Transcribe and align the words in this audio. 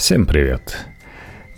Всем 0.00 0.24
привет! 0.24 0.78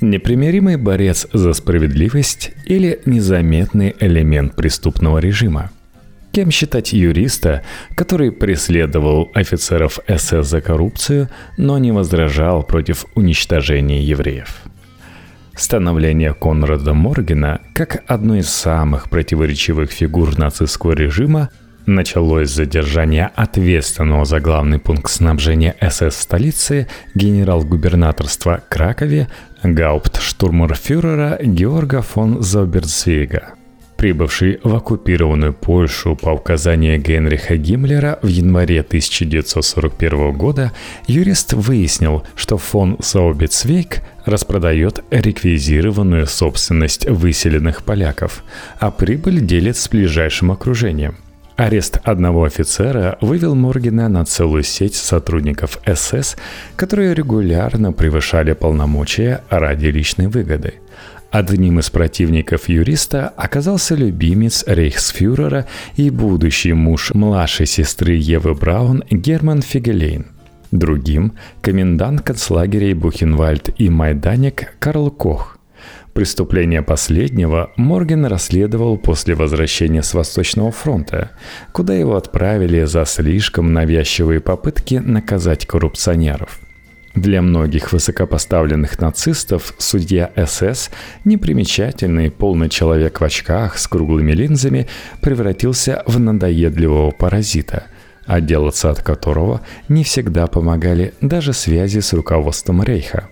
Непримиримый 0.01 0.77
борец 0.77 1.29
за 1.33 1.53
справедливость 1.53 2.51
или 2.67 2.99
незаметный 3.07 3.95
элемент 4.01 4.57
преступного 4.57 5.19
режима? 5.19 5.71
Кем 6.33 6.51
считать 6.51 6.93
юриста, 6.93 7.63
который 7.95 8.33
преследовал 8.33 9.31
офицеров 9.33 10.01
СС 10.09 10.45
за 10.45 10.61
коррупцию, 10.61 11.29
но 11.57 11.79
не 11.79 11.93
возражал 11.93 12.65
против 12.65 13.07
уничтожения 13.15 14.03
евреев? 14.03 14.63
Становление 15.55 16.35
Конрада 16.35 16.95
Моргена 16.95 17.61
как 17.77 18.03
одной 18.09 18.41
из 18.41 18.49
самых 18.49 19.09
противоречивых 19.09 19.93
фигур 19.93 20.37
нацистского 20.37 20.95
режима 20.95 21.51
Началось 21.87 22.51
задержание 22.51 23.31
ответственного 23.35 24.25
за 24.25 24.39
главный 24.39 24.79
пункт 24.79 25.11
снабжения 25.11 25.75
СС 25.81 26.17
столицы 26.17 26.87
генерал-губернаторства 27.17 28.63
Кракове 28.69 29.29
гауптштурмерфюрера 29.65 31.39
Георга 31.43 32.03
фон 32.03 32.41
Зауберцвейга. 32.41 33.55
Прибывший 33.97 34.61
в 34.63 34.75
оккупированную 34.77 35.55
Польшу 35.55 36.15
по 36.15 36.31
указанию 36.31 37.01
Генриха 37.01 37.57
Гиммлера 37.57 38.21
в 38.23 38.29
январе 38.29 38.81
1941 38.81 40.33
года, 40.33 40.73
юрист 41.09 41.53
выяснил, 41.53 42.25
что 42.37 42.59
фон 42.59 42.97
Заубецвейк 43.01 44.03
распродает 44.25 45.03
реквизированную 45.11 46.29
собственность 46.29 47.09
выселенных 47.09 47.83
поляков, 47.83 48.45
а 48.79 48.93
прибыль 48.93 49.41
делит 49.41 49.77
с 49.77 49.89
ближайшим 49.89 50.53
окружением– 50.53 51.17
Арест 51.57 52.01
одного 52.05 52.45
офицера 52.45 53.19
вывел 53.21 53.55
Моргена 53.55 54.09
на 54.09 54.25
целую 54.25 54.63
сеть 54.63 54.95
сотрудников 54.95 55.79
СС, 55.87 56.37
которые 56.77 57.15
регулярно 57.15 57.93
превышали 57.93 58.53
полномочия 58.53 59.43
ради 59.51 59.87
личной 59.87 60.29
выгоды. 60.29 60.75
Одним 61.31 61.79
из 61.79 61.89
противников 61.89 62.69
юриста 62.69 63.33
оказался 63.37 63.95
любимец 63.95 64.65
рейхсфюрера 64.67 65.67
и 65.97 66.11
будущий 66.11 66.75
муж 66.75 67.13
младшей 67.15 67.67
сестры 67.67 68.15
Евы 68.15 68.55
Браун 68.55 69.03
Герман 69.11 69.63
Фигелейн. 69.63 70.27
Другим– 70.71 71.33
комендант 71.63 72.23
концлагерей 72.23 72.95
Бухенвальд 72.95 73.71
и 73.79 73.89
Майданик 73.91 74.75
Карл 74.79 75.11
Кох– 75.11 75.59
Преступление 76.15 76.83
последнего 76.83 77.73
Морген 77.77 78.27
расследовал 78.27 78.99
после 78.99 79.35
возвращения 79.35 80.03
с 80.03 80.13
Восточного 80.13 80.71
фронта, 80.71 81.31
куда 81.73 81.95
его 81.95 82.17
отправили 82.17 82.85
за 82.85 83.07
слишком 83.07 83.73
навязчивые 83.73 84.41
попытки 84.41 84.97
наказать 84.97 85.67
коррупционеров. 85.67 86.61
Для 87.15 87.41
многих 87.41 87.93
высокопоставленных 87.93 89.01
нацистов 89.01 89.75
судья 89.79 90.31
СС, 90.37 90.91
непримечательный 91.25 92.31
полный 92.31 92.69
человек 92.69 93.21
в 93.21 93.25
очках 93.25 93.79
с 93.79 93.89
круглыми 93.89 94.33
линзами, 94.33 94.89
превратился 95.23 96.03
в 96.07 96.19
надоедливого 96.19 97.11
паразита, 97.11 97.85
отделаться 98.27 98.91
от 98.91 99.03
которого 99.03 99.63
не 99.89 100.05
всегда 100.05 100.47
помогали 100.47 101.15
даже 101.23 101.55
связи 101.55 102.01
с 102.01 102.13
руководством 102.13 102.83
Рейха 102.83 103.29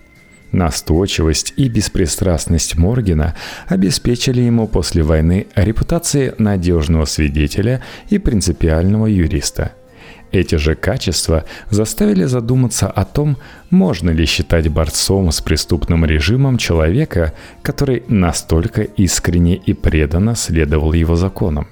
Настойчивость 0.51 1.53
и 1.55 1.69
беспристрастность 1.69 2.77
Моргена 2.77 3.35
обеспечили 3.67 4.41
ему 4.41 4.67
после 4.67 5.01
войны 5.01 5.47
репутации 5.55 6.35
надежного 6.37 7.05
свидетеля 7.05 7.81
и 8.09 8.17
принципиального 8.17 9.05
юриста. 9.05 9.73
Эти 10.31 10.55
же 10.55 10.75
качества 10.75 11.45
заставили 11.69 12.23
задуматься 12.23 12.87
о 12.87 13.03
том, 13.05 13.37
можно 13.69 14.09
ли 14.11 14.25
считать 14.25 14.69
борцом 14.69 15.31
с 15.31 15.41
преступным 15.41 16.05
режимом 16.05 16.57
человека, 16.57 17.33
который 17.61 18.03
настолько 18.07 18.81
искренне 18.81 19.55
и 19.55 19.73
преданно 19.73 20.35
следовал 20.35 20.93
его 20.93 21.15
законам. 21.15 21.67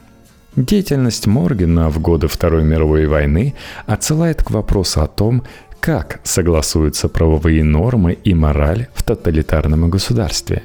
Деятельность 0.55 1.25
Моргена 1.27 1.89
в 1.89 1.99
годы 1.99 2.27
Второй 2.27 2.63
мировой 2.63 3.05
войны 3.05 3.55
отсылает 3.85 4.43
к 4.43 4.51
вопросу 4.51 5.01
о 5.01 5.07
том, 5.07 5.43
как 5.79 6.19
согласуются 6.23 7.07
правовые 7.09 7.63
нормы 7.63 8.17
и 8.23 8.33
мораль 8.33 8.87
в 8.93 9.03
тоталитарном 9.03 9.89
государстве. 9.89 10.63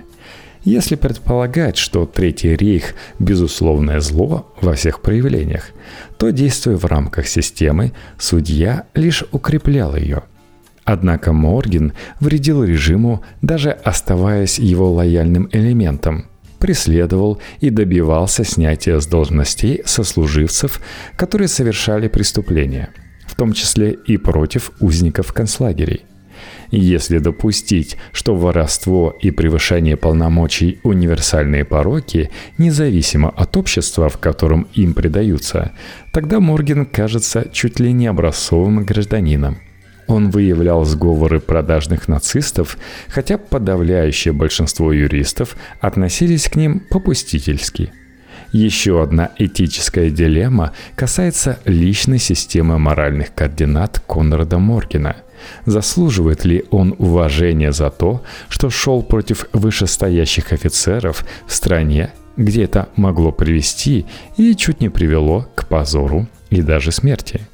Если 0.65 0.95
предполагать, 0.95 1.77
что 1.77 2.07
Третий 2.07 2.57
рейх– 2.57 2.95
безусловное 3.19 4.01
зло 4.01 4.53
во 4.61 4.75
всех 4.75 5.03
проявлениях, 5.03 5.71
то, 6.17 6.31
действуя 6.31 6.77
в 6.77 6.87
рамках 6.87 7.27
системы, 7.27 7.93
судья 8.19 8.85
лишь 8.95 9.25
укреплял 9.31 9.95
ее. 9.95 10.23
Однако 10.85 11.33
Морген 11.33 11.93
вредил 12.21 12.65
режиму, 12.65 13.23
даже 13.43 13.71
оставаясь 13.71 14.59
его 14.59 14.91
лояльным 14.93 15.49
элементом– 15.53 16.27
преследовал 16.59 17.41
и 17.61 17.69
добивался 17.69 18.43
снятия 18.43 18.99
с 18.99 19.07
должностей 19.07 19.83
сослуживцев, 19.85 20.81
которые 21.15 21.49
совершали 21.49 22.09
преступления– 22.09 22.89
в 23.34 23.37
том 23.37 23.53
числе 23.53 23.91
и 23.91 24.17
против 24.17 24.71
узников 24.78 25.33
концлагерей. 25.33 26.05
Если 26.71 27.19
допустить, 27.19 27.97
что 28.12 28.37
воровство 28.37 29.17
и 29.21 29.33
превышение 29.33 29.97
полномочий– 29.97 30.78
универсальные 30.84 31.65
пороки, 31.65 32.31
независимо 32.59 33.31
от 33.31 33.56
общества, 33.56 34.09
в 34.09 34.19
котором 34.19 34.69
им 34.75 34.95
предаются, 34.95 35.72
тогда 36.12 36.39
Морген 36.39 36.87
кажется 36.87 37.49
чуть 37.53 37.81
ли 37.81 37.93
не 37.93 38.06
образцовым 38.06 38.84
гражданином. 38.84 39.59
Он 40.06 40.31
выявлял 40.31 40.84
сговоры 40.84 41.41
продажных 41.41 42.06
нацистов, 42.06 42.78
хотя 43.09 43.37
подавляющее 43.37 44.33
большинство 44.33 44.93
юристов 44.93 45.56
относились 45.81 46.49
к 46.49 46.55
ним 46.55 46.81
попустительски– 46.89 47.93
еще 48.54 49.03
одна 49.03 49.31
этическая 49.37 50.10
дилемма 50.10 50.72
касается 50.94 51.59
личной 51.65 52.19
системы 52.19 52.78
моральных 52.78 53.34
координат 53.34 54.00
Конрада 54.06 54.59
Моргена. 54.59 55.16
Заслуживает 55.66 56.44
ли 56.44 56.65
он 56.70 56.94
уважения 56.98 57.72
за 57.72 57.91
то, 57.91 58.22
что 58.48 58.70
шел 58.70 59.03
против 59.03 59.47
вышестоящих 59.53 60.53
офицеров 60.53 61.26
в 61.47 61.53
стране, 61.53 62.12
где 62.37 62.65
это 62.65 62.88
могло 62.97 63.32
привести 63.32 64.06
и 64.37 64.54
чуть 64.54 64.81
не 64.81 64.88
привело 64.88 65.47
к 65.56 65.66
позору 65.66 66.28
и 66.50 66.62
даже 66.62 66.92
смерти– 66.92 67.41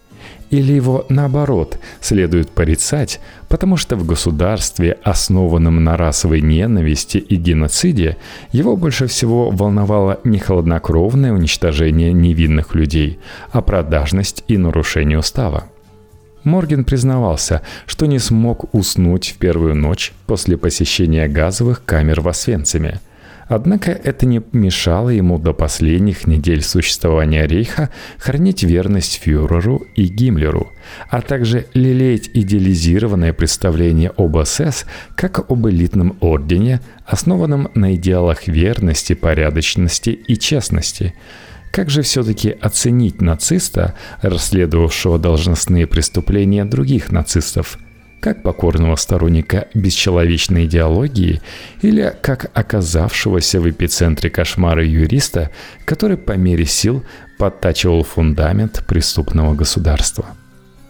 или 0.50 0.72
его, 0.72 1.06
наоборот, 1.08 1.78
следует 2.00 2.50
порицать, 2.50 3.20
потому 3.48 3.76
что 3.76 3.96
в 3.96 4.04
государстве, 4.04 4.98
основанном 5.02 5.82
на 5.82 5.96
расовой 5.96 6.40
ненависти 6.40 7.18
и 7.18 7.36
геноциде, 7.36 8.16
его 8.52 8.76
больше 8.76 9.06
всего 9.06 9.50
волновало 9.50 10.20
не 10.24 10.38
холоднокровное 10.38 11.32
уничтожение 11.32 12.12
невинных 12.12 12.74
людей, 12.74 13.20
а 13.52 13.62
продажность 13.62 14.44
и 14.48 14.56
нарушение 14.56 15.18
устава. 15.18 15.64
Морген 16.42 16.84
признавался, 16.84 17.62
что 17.86 18.06
не 18.06 18.18
смог 18.18 18.74
уснуть 18.74 19.34
в 19.34 19.38
первую 19.38 19.74
ночь 19.74 20.12
после 20.26 20.56
посещения 20.56 21.28
газовых 21.28 21.84
камер 21.84 22.20
в 22.20 22.28
Освенциме– 22.28 23.00
Однако 23.50 23.90
это 23.90 24.26
не 24.26 24.40
мешало 24.52 25.08
ему 25.08 25.36
до 25.36 25.52
последних 25.52 26.28
недель 26.28 26.62
существования 26.62 27.48
Рейха 27.48 27.90
хранить 28.16 28.62
верность 28.62 29.20
фюреру 29.20 29.88
и 29.96 30.04
Гиммлеру, 30.04 30.70
а 31.08 31.20
также 31.20 31.66
лелеять 31.74 32.30
идеализированное 32.32 33.32
представление 33.32 34.12
об 34.16 34.40
СС 34.44 34.86
как 35.16 35.50
об 35.50 35.66
элитном 35.66 36.16
ордене, 36.20 36.80
основанном 37.04 37.72
на 37.74 37.96
идеалах 37.96 38.46
верности, 38.46 39.14
порядочности 39.14 40.10
и 40.10 40.38
честности. 40.38 41.14
Как 41.72 41.90
же 41.90 42.02
все-таки 42.02 42.50
оценить 42.50 43.20
нациста, 43.20 43.96
расследовавшего 44.22 45.18
должностные 45.18 45.88
преступления 45.88 46.64
других 46.64 47.10
нацистов– 47.10 47.80
как 48.20 48.42
покорного 48.42 48.96
сторонника 48.96 49.68
бесчеловечной 49.74 50.66
идеологии 50.66 51.40
или 51.82 52.14
как 52.20 52.50
оказавшегося 52.54 53.60
в 53.60 53.68
эпицентре 53.68 54.30
кошмара 54.30 54.84
юриста, 54.84 55.50
который 55.84 56.16
по 56.16 56.32
мере 56.32 56.66
сил 56.66 57.02
подтачивал 57.38 58.04
фундамент 58.04 58.84
преступного 58.86 59.54
государства. 59.54 60.26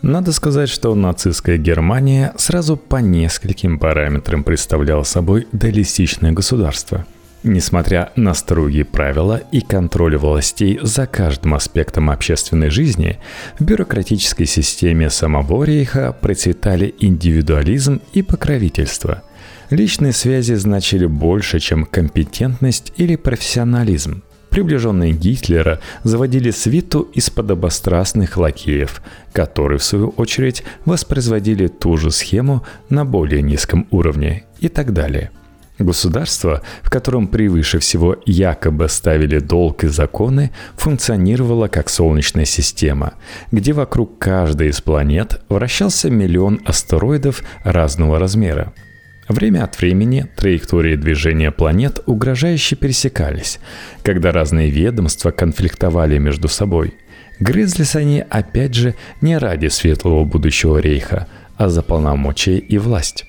Надо 0.03 0.33
сказать, 0.33 0.69
что 0.69 0.95
нацистская 0.95 1.59
Германия 1.59 2.33
сразу 2.37 2.77
по 2.77 2.97
нескольким 2.97 3.79
параметрам 3.79 4.43
представляла 4.43 5.03
собой 5.05 5.47
дуалистичное 5.53 6.33
государство– 6.33 7.07
Несмотря 7.43 8.13
на 8.17 8.35
строгие 8.35 8.85
правила 8.85 9.41
и 9.51 9.63
контроль 9.63 10.19
властей 10.19 10.79
за 10.83 11.07
каждым 11.07 11.55
аспектом 11.55 12.11
общественной 12.11 12.69
жизни, 12.69 13.19
в 13.59 13.65
бюрократической 13.65 14.45
системе 14.45 15.09
самого 15.09 15.65
рейха 15.65 16.13
процветали 16.13 16.95
индивидуализм 16.99 18.03
и 18.13 18.21
покровительство. 18.23 19.23
Личные 19.71 20.13
связи 20.13 20.53
значили 20.53 21.07
больше, 21.07 21.61
чем 21.61 21.87
компетентность 21.87 22.93
или 22.97 23.17
профессионализм. 23.17 24.23
приближенные 24.51 25.13
Гитлера 25.13 25.81
заводили 26.03 26.51
свиту 26.51 27.03
из 27.15 27.31
подобострастных 27.31 28.37
лакеев, 28.37 29.01
которые, 29.33 29.79
в 29.79 29.85
свою 29.85 30.09
очередь, 30.09 30.65
воспроизводили 30.85 31.69
ту 31.69 31.97
же 31.97 32.11
схему 32.11 32.65
на 32.91 33.05
более 33.07 33.43
низком 33.43 33.87
уровне 33.91 34.45
и 34.59 34.69
так 34.69 34.93
далее. 34.93 35.31
Государство, 35.81 36.63
в 36.83 36.91
котором 36.91 37.27
превыше 37.27 37.79
всего 37.79 38.17
якобы 38.27 38.89
ставили 38.89 39.39
долг 39.39 39.83
и 39.85 39.89
законы, 39.89 40.51
функционировало 40.77 41.69
как 41.69 41.89
солнечная 41.89 42.45
система, 42.45 43.15
где 43.51 43.73
вокруг 43.73 44.19
каждой 44.19 44.69
из 44.69 44.81
планет 44.81 45.41
вращался 45.49 46.11
миллион 46.11 46.61
астероидов 46.65 47.43
разного 47.65 48.19
размера– 48.19 48.73
Время 49.31 49.63
от 49.63 49.79
времени 49.81 50.27
траектории 50.35 50.97
движения 50.97 51.53
планет 51.53 52.01
угрожающе 52.05 52.75
пересекались, 52.75 53.61
когда 54.03 54.33
разные 54.33 54.71
ведомства 54.71 55.31
конфликтовали 55.31 56.19
между 56.19 56.49
собой. 56.49 56.95
Грызлись 57.39 57.95
они, 57.95 58.25
опять 58.29 58.75
же, 58.75 58.97
не 59.21 59.39
ради 59.39 59.69
светлого 59.69 60.25
будущего 60.25 60.79
рейха, 60.79 61.29
а 61.57 61.69
за 61.69 61.83
полномочия 61.83 62.59
и 62.59 62.77
власть. 62.79 63.25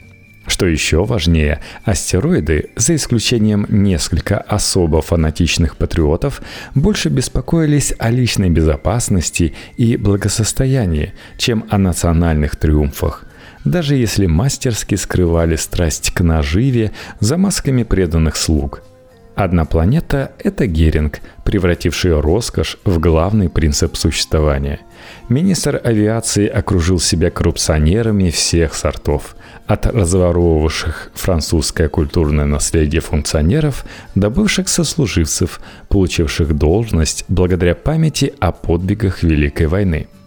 Что 0.52 0.66
еще 0.66 1.06
важнее, 1.06 1.62
астероиды, 1.86 2.72
за 2.76 2.96
исключением 2.96 3.66
несколько 3.70 4.38
особо 4.38 5.02
фанатичных 5.02 5.78
патриотов, 5.78 6.42
больше 6.76 7.08
беспокоились 7.08 7.94
о 7.98 8.10
личной 8.10 8.50
безопасности 8.50 9.54
и 9.78 9.96
благосостоянии, 9.96 11.14
чем 11.38 11.64
о 11.70 11.78
национальных 11.78 12.58
триумфах 12.58 13.26
даже 13.64 13.96
если 13.96 14.26
мастерски 14.26 14.96
скрывали 14.96 15.56
страсть 15.56 16.12
к 16.12 16.22
наживе 16.22 16.92
за 17.20 17.38
масками 17.38 17.84
преданных 17.84 18.36
слуг. 18.36 18.82
Одна 19.36 19.66
планета– 19.66 20.34
это 20.40 20.68
Геринг, 20.68 21.22
превративший 21.46 22.20
роскошь 22.20 22.78
в 22.84 23.00
главный 23.00 23.50
принцип 23.50 23.96
существования. 23.96 24.82
Министр 25.30 25.80
авиации 25.84 26.48
окружил 26.48 27.00
себя 27.00 27.32
коррупционерами 27.32 28.30
всех 28.30 28.74
сортов, 28.76 29.36
от 29.68 29.86
разворовывавших 29.86 31.12
французское 31.16 31.88
культурное 31.88 32.46
наследие 32.46 33.02
функционеров 33.02 33.86
до 34.16 34.30
бывших 34.30 34.68
сослуживцев, 34.68 35.62
получивших 35.88 36.54
должность 36.54 37.24
благодаря 37.30 37.74
памяти 37.74 38.34
о 38.40 38.52
подвигах 38.52 39.24
Великой 39.24 39.68
войны– 39.68 40.08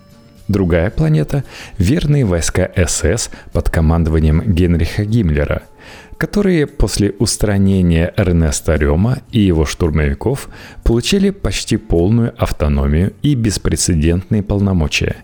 Другая 0.47 0.91
планета– 0.91 1.43
верные 1.79 2.27
войска 2.27 2.71
СС 2.77 3.31
под 3.53 3.71
командованием 3.71 4.43
Генриха 4.43 5.07
Гиммлера, 5.07 5.63
которые 6.19 6.67
после 6.67 7.11
устранения 7.19 8.13
Эрнеста 8.17 8.77
Рема 8.77 9.19
и 9.33 9.41
его 9.41 9.65
штурмовиков 9.67 10.49
получили 10.83 11.31
почти 11.31 11.77
полную 11.77 12.35
автономию 12.43 13.13
и 13.23 13.35
беспрецедентные 13.35 14.43
полномочия. 14.43 15.17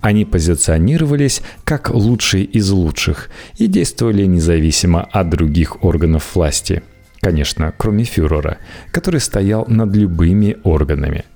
Они 0.00 0.24
позиционировались 0.24 1.42
как 1.64 1.90
лучшие 1.90 2.44
из 2.44 2.70
лучших 2.70 3.30
и 3.56 3.66
действовали 3.66 4.24
независимо 4.24 5.02
от 5.02 5.30
других 5.30 5.84
органов 5.84 6.34
власти. 6.34 6.82
Конечно, 7.20 7.72
кроме 7.76 8.04
фюрера, 8.04 8.58
который 8.92 9.20
стоял 9.20 9.64
над 9.68 9.94
любыми 9.94 10.56
органами– 10.62 11.24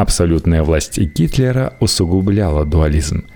Абсолютная 0.00 0.62
власть 0.62 0.98
Гитлера 0.98 1.74
усугубляла 1.78 2.64
дуализм. 2.64 3.26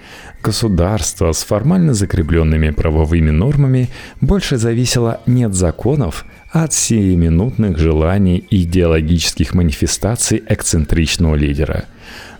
Государство 0.42 1.30
с 1.32 1.44
формально 1.44 1.92
закрепленными 1.92 2.70
правовыми 2.70 3.28
нормами 3.28 3.90
больше 4.22 4.56
зависело 4.56 5.20
не 5.26 5.44
от 5.44 5.52
законов, 5.52 6.24
а 6.54 6.64
от 6.64 6.72
сиюминутных 6.72 7.76
желаний 7.76 8.46
и 8.48 8.62
идеологических 8.62 9.52
манифестаций 9.52 10.42
эксцентричного 10.48 11.34
лидера. 11.34 11.84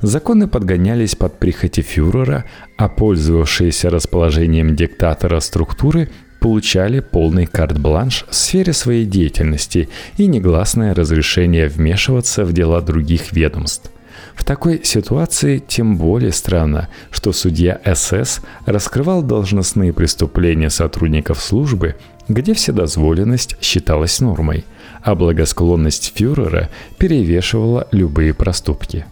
Законы 0.01 0.49
подгонялись 0.49 1.15
под 1.15 1.39
прихоти 1.39 1.83
фюрера, 1.83 2.47
а 2.79 2.89
пользовавшиеся 2.89 3.91
расположением 3.91 4.75
диктатора 4.75 5.39
структуры 5.41 6.09
получали 6.41 7.01
полный 7.01 7.45
карт-бланш 7.45 8.25
в 8.31 8.35
сфере 8.35 8.73
своей 8.73 9.05
деятельности 9.05 9.91
и 10.17 10.27
негласное 10.27 10.95
разрешение 10.95 11.69
вмешиваться 11.69 12.47
в 12.47 12.55
дела 12.55 12.81
других 12.81 13.33
ведомств. 13.33 13.91
В 14.35 14.45
такой 14.45 14.85
ситуации 14.85 15.59
тем 15.59 15.97
более 15.97 16.33
странно, 16.33 16.89
что 17.11 17.33
судья 17.33 17.81
СС 17.95 18.41
раскрывал 18.67 19.23
должностные 19.23 19.93
преступления 19.93 20.71
сотрудников 20.71 21.41
службы, 21.41 21.97
где 22.29 22.55
вседозволенность 22.55 23.57
считалась 23.61 24.21
нормой, 24.21 24.65
а 25.03 25.15
благосклонность 25.15 26.13
фюрера 26.17 26.69
перевешивала 26.99 27.89
любые 27.93 28.35
проступки. 28.35 29.07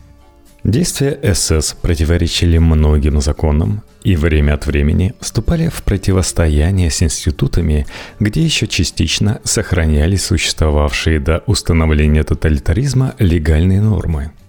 Действия 0.64 1.18
СС 1.34 1.74
противоречили 1.74 2.58
многим 2.58 3.20
законам 3.20 3.82
и 4.04 4.14
время 4.14 4.54
от 4.54 4.66
времени 4.66 5.12
вступали 5.20 5.68
в 5.68 5.82
противостояние 5.82 6.90
с 6.90 7.02
институтами, 7.02 7.86
где 8.20 8.42
еще 8.42 8.68
частично 8.68 9.40
сохранялись 9.42 10.24
существовавшие 10.24 11.18
до 11.18 11.42
установления 11.46 12.22
тоталитаризма 12.22 13.14
легальные 13.18 13.80
нормы– 13.80 14.30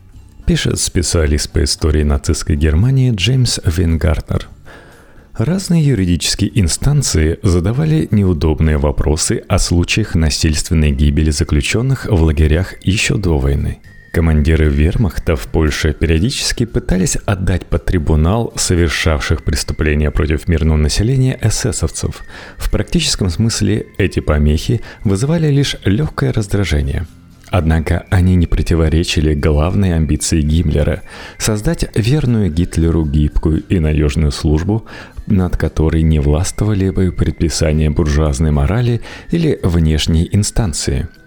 пишет 0.45 0.80
специалист 0.80 1.50
по 1.50 1.63
истории 1.63 2.04
нацистской 2.04 2.56
Германии 2.56 3.13
Джеймс 3.13 3.60
Вингартнер. 3.63 4.48
Разные 5.38 5.84
юридические 5.84 6.60
инстанции 6.60 7.40
задавали 7.42 8.07
неудобные 8.12 8.78
вопросы 8.78 9.44
о 9.48 9.57
случаях 9.57 10.13
насильственной 10.16 10.92
гибели 10.92 11.31
заключенных 11.31 12.06
в 12.06 12.22
лагерях 12.22 12.75
еще 12.86 13.18
до 13.18 13.40
войны. 13.40 13.80
Командиры 14.12 14.66
вермахта 14.66 15.36
в 15.36 15.48
Польше 15.48 15.92
периодически 15.92 16.66
пытались 16.66 17.18
отдать 17.25 17.66
под 17.66 17.86
трибунал 17.86 18.54
совершавших 18.56 19.44
преступления 19.44 20.12
против 20.12 20.48
мирного 20.48 20.78
населения 20.78 21.40
эсэсовцев. 21.42 22.22
В 22.57 22.69
практическом 22.69 23.31
смысле 23.31 23.88
эти 23.98 24.19
помехи 24.19 24.81
вызывали 25.04 25.48
лишь 25.48 25.78
легкое 25.86 26.31
раздражение– 26.31 27.07
Однако 27.54 28.08
они 28.10 28.36
не 28.36 28.48
противоречили 28.48 29.36
главной 29.36 29.96
амбиции 29.96 30.42
Гиммлера– 30.42 31.04
создать 31.38 31.86
верную 31.96 32.52
Гитлеру 32.52 33.06
гибкую 33.06 33.62
и 33.70 33.78
надежную 33.78 34.32
службу, 34.32 34.88
над 35.28 35.56
которой 35.56 36.02
не 36.02 36.18
властвовали 36.18 36.90
бы 36.90 37.12
предписания 37.12 37.92
буржуазной 37.92 38.50
морали 38.50 39.02
или 39.30 39.60
внешней 39.62 40.28
инстанции– 40.32 41.08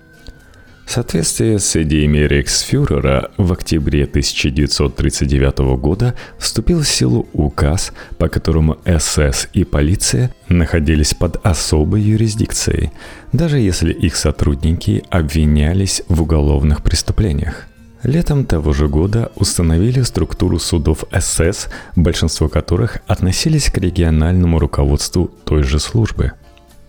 в 0.87 0.93
соответствии 0.93 1.57
с 1.57 1.75
идеями 1.75 2.19
рейхсфюрера 2.19 3.33
в 3.37 3.53
октябре 3.53 4.05
1939 4.05 5.59
года 5.77 6.15
вступил 6.39 6.81
в 6.81 6.89
силу 6.89 7.27
указ, 7.33 7.93
по 8.19 8.29
которому 8.29 8.79
СС 8.87 9.49
и 9.53 9.65
полиция 9.65 10.33
находились 10.49 11.13
под 11.13 11.45
особой 11.45 12.03
юрисдикцией, 12.03 12.93
даже 13.33 13.59
если 13.59 13.93
их 13.93 14.15
сотрудники 14.15 15.03
обвинялись 15.11 16.03
в 16.09 16.23
уголовных 16.23 16.85
преступлениях. 16.85 17.65
Летом 18.05 18.45
того 18.45 18.73
же 18.73 18.87
года 18.87 19.33
установили 19.35 20.03
структуру 20.03 20.61
судов 20.61 21.05
СС, 21.11 21.67
большинство 21.97 22.49
которых 22.49 22.99
относились 23.09 23.71
к 23.71 23.79
региональному 23.79 24.61
руководству 24.61 25.33
той 25.45 25.65
же 25.65 25.81
службы– 25.81 26.33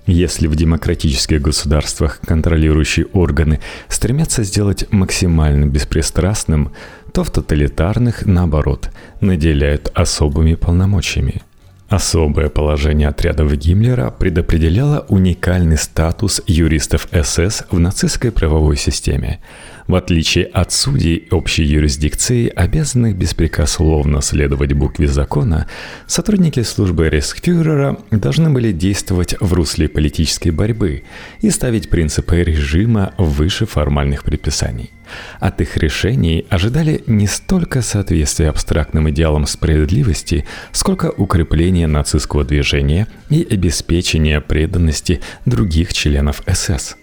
если 0.08 0.48
в 0.48 0.56
демократических 0.56 1.42
государствах 1.42 2.20
контролирующие 2.26 3.06
органы 3.14 3.60
стремятся 3.90 4.44
сделать 4.44 4.92
максимально 4.92 5.66
беспристрастным, 5.66 6.72
то 7.14 7.24
в 7.24 7.30
тоталитарных, 7.30 8.26
наоборот, 8.26 8.90
наделяют 9.22 9.92
особыми 9.94 10.56
полномочиями. 10.56 11.42
Особое 11.90 12.50
положение 12.50 13.08
отрядов 13.08 13.54
Гиммлера 13.54 14.10
предопределяло 14.12 15.06
уникальный 15.08 15.78
статус 15.78 16.42
юристов 16.46 17.08
СС 17.12 17.64
в 17.72 17.80
нацистской 17.80 18.32
правовой 18.32 18.78
системе– 18.78 19.40
в 19.88 19.96
отличие 19.96 20.46
от 20.46 20.72
судей 20.72 21.28
общей 21.32 21.64
юрисдикции, 21.64 22.52
обязанных 22.54 23.16
беспрекословно 23.16 24.22
следовать 24.22 24.74
букве 24.74 25.08
закона, 25.08 25.68
сотрудники 26.08 26.62
службы 26.64 27.10
Рейхсфюрера 27.10 27.98
должны 28.12 28.50
были 28.50 28.72
действовать 28.72 29.36
в 29.40 29.54
русле 29.54 29.88
политической 29.88 30.50
борьбы 30.50 31.04
и 31.42 31.50
ставить 31.50 31.90
принципы 31.90 32.44
режима 32.44 33.14
выше 33.18 33.66
формальных 33.66 34.24
предписаний. 34.24 34.92
От 35.40 35.62
их 35.62 35.78
решений 35.78 36.46
ожидали 36.50 37.02
не 37.08 37.28
столько 37.28 37.82
соответствия 37.82 38.50
абстрактным 38.50 39.10
идеалам 39.10 39.48
справедливости, 39.48 40.46
сколько 40.74 41.12
укрепления 41.12 41.88
нацистского 41.88 42.44
движения 42.44 43.08
и 43.30 43.48
обеспечения 43.50 44.42
преданности 44.42 45.22
других 45.46 45.94
членов 45.94 46.44
СС. 46.46 46.98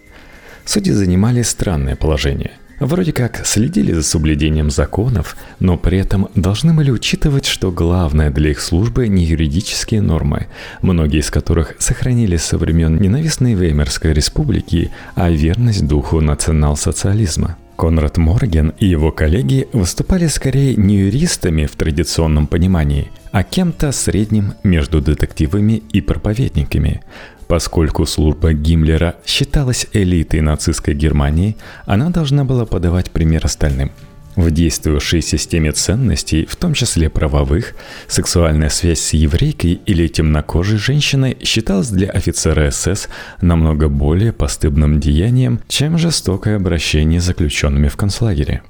Судьи 0.66 0.92
занимали 0.92 1.40
странное 1.40 1.96
положение– 1.96 2.52
Вроде 2.80 3.12
как 3.12 3.46
следили 3.46 3.92
за 3.92 4.02
соблюдением 4.02 4.70
законов, 4.70 5.36
но 5.60 5.76
при 5.76 5.98
этом 5.98 6.28
должны 6.34 6.74
были 6.74 6.90
учитывать, 6.90 7.46
что 7.46 7.70
главное 7.70 8.30
для 8.30 8.50
их 8.50 8.60
службы 8.60 9.08
не 9.08 9.24
юридические 9.24 10.02
нормы, 10.02 10.48
многие 10.82 11.20
из 11.20 11.30
которых 11.30 11.74
сохранились 11.78 12.42
со 12.42 12.58
времен 12.58 12.96
ненавистной 12.96 13.54
Веймарской 13.54 14.12
республики, 14.12 14.90
а 15.14 15.30
верность 15.30 15.86
духу 15.86 16.20
национал-социализма– 16.20 17.56
Конрад 17.76 18.18
Морген 18.18 18.72
и 18.78 18.86
его 18.86 19.10
коллеги 19.10 19.68
выступали 19.72 20.28
скорее 20.28 20.76
не 20.76 20.96
юристами 20.96 21.66
в 21.66 21.72
традиционном 21.72 22.46
понимании, 22.46 23.10
а 23.32 23.42
кем-то 23.42 23.90
средним 23.90 24.54
между 24.62 25.00
детективами 25.00 25.82
и 25.92 26.00
проповедниками. 26.00 27.02
Поскольку 27.46 28.06
служба 28.06 28.52
Гиммлера 28.52 29.16
считалась 29.26 29.86
элитой 29.92 30.40
нацистской 30.40 30.94
Германии, 30.94 31.56
она 31.86 32.10
должна 32.10 32.44
была 32.44 32.64
подавать 32.66 33.10
пример 33.10 33.44
остальным– 33.44 33.90
в 34.36 34.50
действующей 34.50 35.20
системе 35.20 35.72
ценностей, 35.72 36.46
в 36.46 36.56
том 36.56 36.74
числе 36.74 37.08
правовых, 37.08 37.74
сексуальная 38.08 38.68
связь 38.68 39.00
с 39.00 39.12
еврейкой 39.12 39.80
или 39.86 40.08
темнокожей 40.08 40.78
женщиной 40.78 41.36
считалась 41.42 41.88
для 41.88 42.10
офицера 42.10 42.70
СС 42.70 43.08
намного 43.40 43.88
более 43.88 44.32
постыдным 44.32 45.00
деянием, 45.00 45.60
чем 45.68 45.98
жестокое 45.98 46.56
обращение 46.56 47.20
с 47.20 47.24
заключенными 47.24 47.88
в 47.88 47.96
концлагере. 47.96 48.62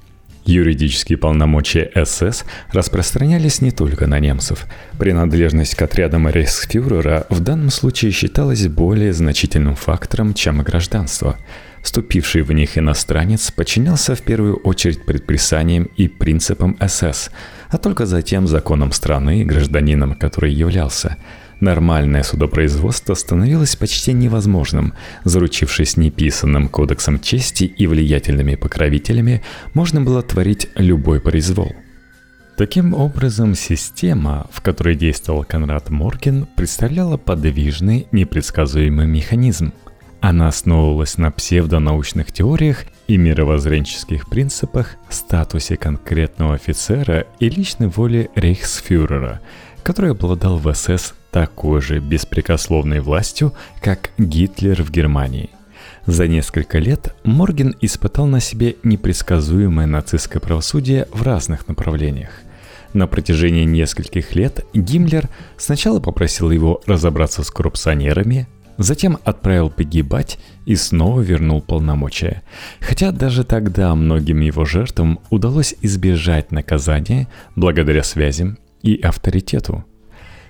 Юридические 0.45 1.17
полномочия 1.17 1.91
СС 2.05 2.45
распространялись 2.71 3.61
не 3.61 3.71
только 3.71 4.07
на 4.07 4.19
немцев. 4.19 4.67
Принадлежность 4.99 5.75
к 5.75 5.81
отрядам 5.81 6.29
рейхсфюрера 6.29 7.25
в 7.29 7.39
данном 7.39 7.71
случае 7.71 8.11
считалась 8.11 8.67
более 8.67 9.13
значительным 9.13 9.75
фактором, 9.75 10.33
чем 10.33 10.61
гражданство– 10.61 11.37
Вступивший 11.85 12.41
в 12.41 12.51
них 12.51 12.79
иностранец 12.79 13.51
подчинялся 13.51 14.15
в 14.15 14.23
первую 14.23 14.55
очередь 14.55 15.05
предписаниям 15.05 15.83
и 15.83 16.07
принципам 16.07 16.75
СС, 16.81 17.29
а 17.69 17.77
только 17.77 18.07
затем 18.07 18.47
законам 18.47 18.91
страны 18.91 19.41
и 19.41 19.45
гражданином, 19.45 20.15
который 20.15 20.51
являлся. 20.51 21.17
Нормальное 21.59 22.23
судопроизводство 22.23 23.13
становилось 23.13 23.75
почти 23.75 24.13
невозможным. 24.13 24.93
Заручившись 25.23 25.97
неписанным 25.97 26.67
кодексом 26.67 27.19
чести 27.19 27.63
и 27.63 27.87
влиятельными 27.87 28.55
покровителями, 28.55 29.41
можно 29.73 30.01
было 30.01 30.21
творить 30.21 30.67
любой 30.75 31.21
произвол. 31.21 31.73
Таким 32.57 32.93
образом, 32.93 33.53
система, 33.55 34.47
в 34.51 34.61
которой 34.61 34.95
действовал 34.95 35.43
Конрад 35.43 35.89
Морген, 35.89 36.47
представляла 36.55 37.17
подвижный, 37.17 38.07
непредсказуемый 38.11 39.07
механизм– 39.07 39.73
она 40.27 40.47
основывалась 40.47 41.19
на 41.19 41.29
псевдонаучных 41.29 42.31
теориях 42.31 42.85
и 43.05 43.15
мировоззренческих 43.15 44.27
принципах, 44.27 44.95
статусе 45.07 45.77
конкретного 45.77 46.55
офицера 46.55 47.27
и 47.39 47.47
личной 47.47 47.89
воле 47.89 48.31
рейхсфюрера, 48.33 49.41
который 49.83 50.09
обладал 50.09 50.57
в 50.57 50.73
СС 50.73 51.13
такой 51.35 51.81
же 51.81 51.99
беспрекословной 51.99 53.01
властью, 53.01 53.53
как 53.81 54.11
Гитлер 54.17 54.81
в 54.81 54.89
Германии. 54.89 55.49
За 56.05 56.29
несколько 56.29 56.79
лет 56.79 57.13
Морген 57.25 57.75
испытал 57.81 58.25
на 58.25 58.39
себе 58.39 58.77
непредсказуемое 58.83 59.85
нацистское 59.85 60.39
правосудие 60.39 61.09
в 61.11 61.23
разных 61.23 61.67
направлениях. 61.67 62.29
На 62.93 63.05
протяжении 63.05 63.65
нескольких 63.65 64.33
лет 64.33 64.65
Гиммлер 64.73 65.27
сначала 65.57 65.99
попросил 65.99 66.51
его 66.51 66.81
разобраться 66.85 67.43
с 67.43 67.51
коррупционерами, 67.51 68.47
Затем 68.77 69.17
отправил 69.23 69.69
погибать 69.69 70.37
и 70.65 70.75
снова 70.75 71.21
вернул 71.21 71.61
полномочия. 71.61 72.43
Хотя 72.81 73.13
даже 73.13 73.45
тогда 73.45 73.95
многим 73.95 74.41
его 74.41 74.65
жертвам 74.65 75.21
удалось 75.29 75.75
избежать 75.81 76.51
наказания 76.51 77.29
благодаря 77.55 78.03
связям 78.03 78.57
и 78.83 78.99
авторитету. 79.01 79.85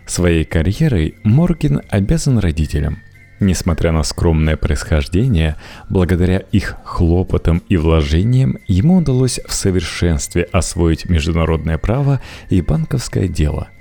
Своей 0.05 0.43
карьерой 0.43 1.15
Морген 1.23 1.81
обязан 1.89 2.39
родителям. 2.39 2.99
Несмотря 3.39 3.91
на 3.91 4.03
скромное 4.03 4.55
происхождение, 4.55 5.57
благодаря 5.89 6.37
их 6.37 6.77
хлопотам 6.83 7.61
и 7.67 7.75
вложениям 7.75 8.57
ему 8.67 8.97
удалось 8.97 9.39
в 9.45 9.53
совершенстве 9.53 10.43
освоить 10.43 11.09
международное 11.09 11.77
право 11.77 12.21
и 12.49 12.61
банковское 12.61 13.27
дело– 13.27 13.67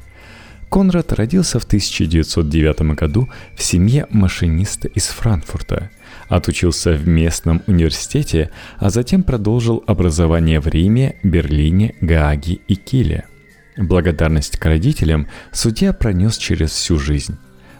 Конрад 0.75 1.13
родился 1.13 1.61
в 1.61 1.65
1909 1.65 2.97
году 2.97 3.29
в 3.55 3.63
семье 3.63 4.09
машиниста 4.11 4.89
из 4.89 5.07
Франкфурта. 5.07 5.89
Отучился 6.27 6.95
в 6.95 7.07
местном 7.07 7.63
университете, 7.69 8.51
а 8.79 8.91
затем 8.91 9.23
продолжил 9.23 9.85
образование 9.87 10.59
в 10.59 10.67
Риме, 10.67 11.15
Берлине, 11.23 11.95
Гааге 12.01 12.59
и 12.67 12.75
Киле. 12.75 13.25
Благодарность 13.77 14.57
к 14.57 14.65
родителям 14.65 15.27
судья 15.53 15.93
пронес 15.93 16.37
через 16.37 16.71
всю 16.71 16.99
жизнь. 16.99 17.37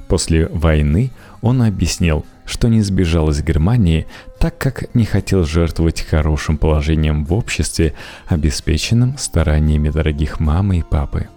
После 0.09 0.49
войны 0.49 1.11
он 1.41 1.63
объяснил, 1.63 2.27
что 2.45 2.69
не 2.69 2.83
сбежал 2.83 3.31
из 3.31 3.43
Германии, 3.43 4.07
так 4.39 4.59
как 4.59 4.95
не 4.95 5.05
хотел 5.05 5.45
жертвовать 5.45 6.03
хорошим 6.03 6.59
положением 6.59 7.25
в 7.25 7.33
обществе, 7.33 7.95
обеспеченным 8.27 9.17
стараниями 9.19 9.89
дорогих 9.89 10.41
мамы 10.41 10.79
и 10.79 10.83
папы. 10.83 11.29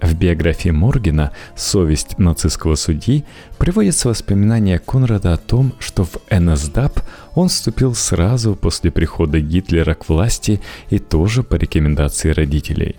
В 0.00 0.14
биографии 0.14 0.68
Моргена 0.68 1.32
«Совесть 1.56 2.18
нацистского 2.18 2.74
судьи» 2.74 3.24
приводятся 3.56 4.10
воспоминания 4.10 4.78
Конрада 4.78 5.32
о 5.32 5.38
том, 5.38 5.72
что 5.78 6.04
в 6.04 6.18
НСДАП 6.30 7.00
он 7.34 7.48
вступил 7.48 7.94
сразу 7.94 8.54
после 8.54 8.90
прихода 8.90 9.40
Гитлера 9.40 9.94
к 9.94 10.10
власти 10.10 10.60
и 10.90 10.98
тоже 10.98 11.42
по 11.42 11.54
рекомендации 11.54 12.30
родителей. 12.30 12.96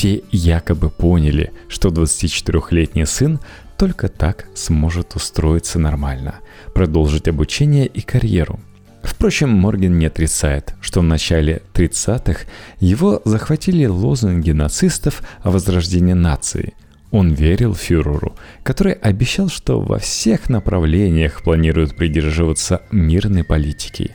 Те 0.00 0.22
якобы 0.32 0.88
поняли, 0.88 1.52
что 1.68 1.90
24-летний 1.90 3.04
сын 3.04 3.38
только 3.76 4.08
так 4.08 4.46
сможет 4.54 5.14
устроиться 5.14 5.78
нормально, 5.78 6.36
продолжить 6.72 7.28
обучение 7.28 7.84
и 7.86 8.00
карьеру– 8.00 8.58
Впрочем, 9.02 9.50
Морген 9.50 9.98
не 9.98 10.06
отрицает, 10.06 10.74
что 10.80 11.00
в 11.00 11.04
начале 11.04 11.60
30-х 11.74 12.46
его 12.78 13.20
захватили 13.26 13.84
лозунги 13.84 14.52
нацистов 14.52 15.22
о 15.42 15.50
возрождении 15.50 16.14
нации. 16.14 16.72
Он 17.10 17.32
верил 17.32 17.74
фюреру, 17.74 18.34
который 18.62 18.92
обещал, 18.92 19.48
что 19.48 19.80
во 19.80 19.98
всех 19.98 20.48
направлениях 20.48 21.42
планирует 21.42 21.96
придерживаться 21.96 22.82
мирной 22.90 23.44
политики. 23.44 24.12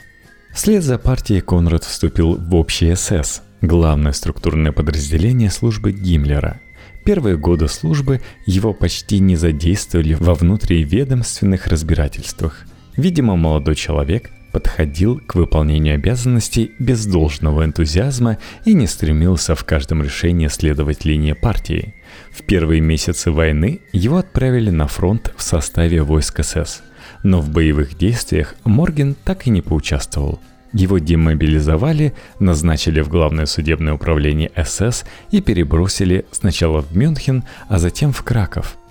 Вслед 0.54 0.84
за 0.84 0.98
партией 0.98 1.42
Конрад 1.42 1.84
вступил 1.84 2.36
в 2.36 2.56
общий 2.56 2.96
СС, 2.96 3.42
главное 3.68 4.12
структурное 4.14 4.72
подразделение 4.72 5.50
службы 5.50 5.92
Гиммлера. 5.92 6.60
Первые 7.04 7.38
годы 7.38 7.68
службы 7.68 8.22
его 8.46 8.74
почти 8.74 9.20
не 9.20 9.36
задействовали 9.36 10.16
во 10.16 10.34
внутриведомственных 10.34 11.68
разбирательствах. 11.68 12.66
Видимо, 12.98 13.36
молодой 13.36 13.76
человек 13.76 14.32
подходил 14.52 15.20
к 15.20 15.36
выполнению 15.36 15.96
обязанностей 15.96 16.72
без 16.80 17.06
должного 17.06 17.66
энтузиазма 17.66 18.38
и 18.64 18.74
не 18.74 18.88
стремился 18.88 19.54
в 19.54 19.66
каждом 19.66 20.02
решении 20.02 20.48
следовать 20.48 21.04
линии 21.04 21.34
партии. 21.34 21.94
В 22.32 22.42
первые 22.44 22.80
месяцы 22.80 23.32
войны 23.32 23.82
его 23.92 24.18
отправили 24.18 24.70
на 24.70 24.88
фронт 24.88 25.34
в 25.36 25.44
составе 25.44 26.02
войск 26.04 26.42
СС, 26.44 26.84
но 27.22 27.42
в 27.42 27.50
боевых 27.50 27.98
действиях 27.98 28.56
Морген 28.64 29.16
так 29.26 29.46
и 29.46 29.50
не 29.50 29.62
поучаствовал. 29.62 30.40
Его 30.76 31.00
демобилизовали, 31.00 32.14
назначили 32.38 33.02
в 33.02 33.10
Главное 33.10 33.48
судебное 33.48 33.94
управление 33.94 34.52
СС 34.56 35.06
и 35.32 35.42
перебросили 35.42 36.26
сначала 36.32 36.82
в 36.82 36.96
Мюнхен, 36.96 37.44
а 37.68 37.80
затем 37.80 38.14
в 38.14 38.22
Краков– 38.22 38.78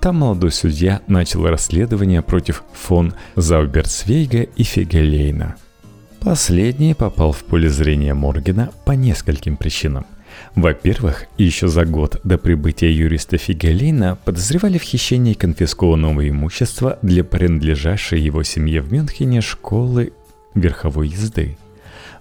там 0.00 0.16
молодой 0.16 0.50
судья 0.50 1.02
начал 1.08 1.46
расследование 1.46 2.22
против 2.22 2.64
фон 2.72 3.12
Зауберцвейга 3.36 4.44
и 4.44 4.62
Фигелейна. 4.62 5.56
Последний 6.20 6.94
попал 6.94 7.32
в 7.32 7.44
поле 7.44 7.68
зрения 7.68 8.14
Моргена 8.14 8.70
по 8.86 8.92
нескольким 8.92 9.58
причинам. 9.58 10.06
Во-первых, 10.54 11.26
еще 11.36 11.68
за 11.68 11.84
год 11.84 12.18
до 12.24 12.38
прибытия 12.38 12.90
юриста 12.90 13.36
Фигелейна 13.36 14.16
подозревали 14.24 14.78
в 14.78 14.82
хищении 14.82 15.34
конфискованного 15.34 16.26
имущества 16.30 16.98
для 17.02 17.22
принадлежащей 17.22 18.18
его 18.20 18.42
семье 18.42 18.80
в 18.80 18.90
Мюнхене 18.90 19.42
школы 19.42 20.14
верховой 20.54 21.08
езды– 21.08 21.56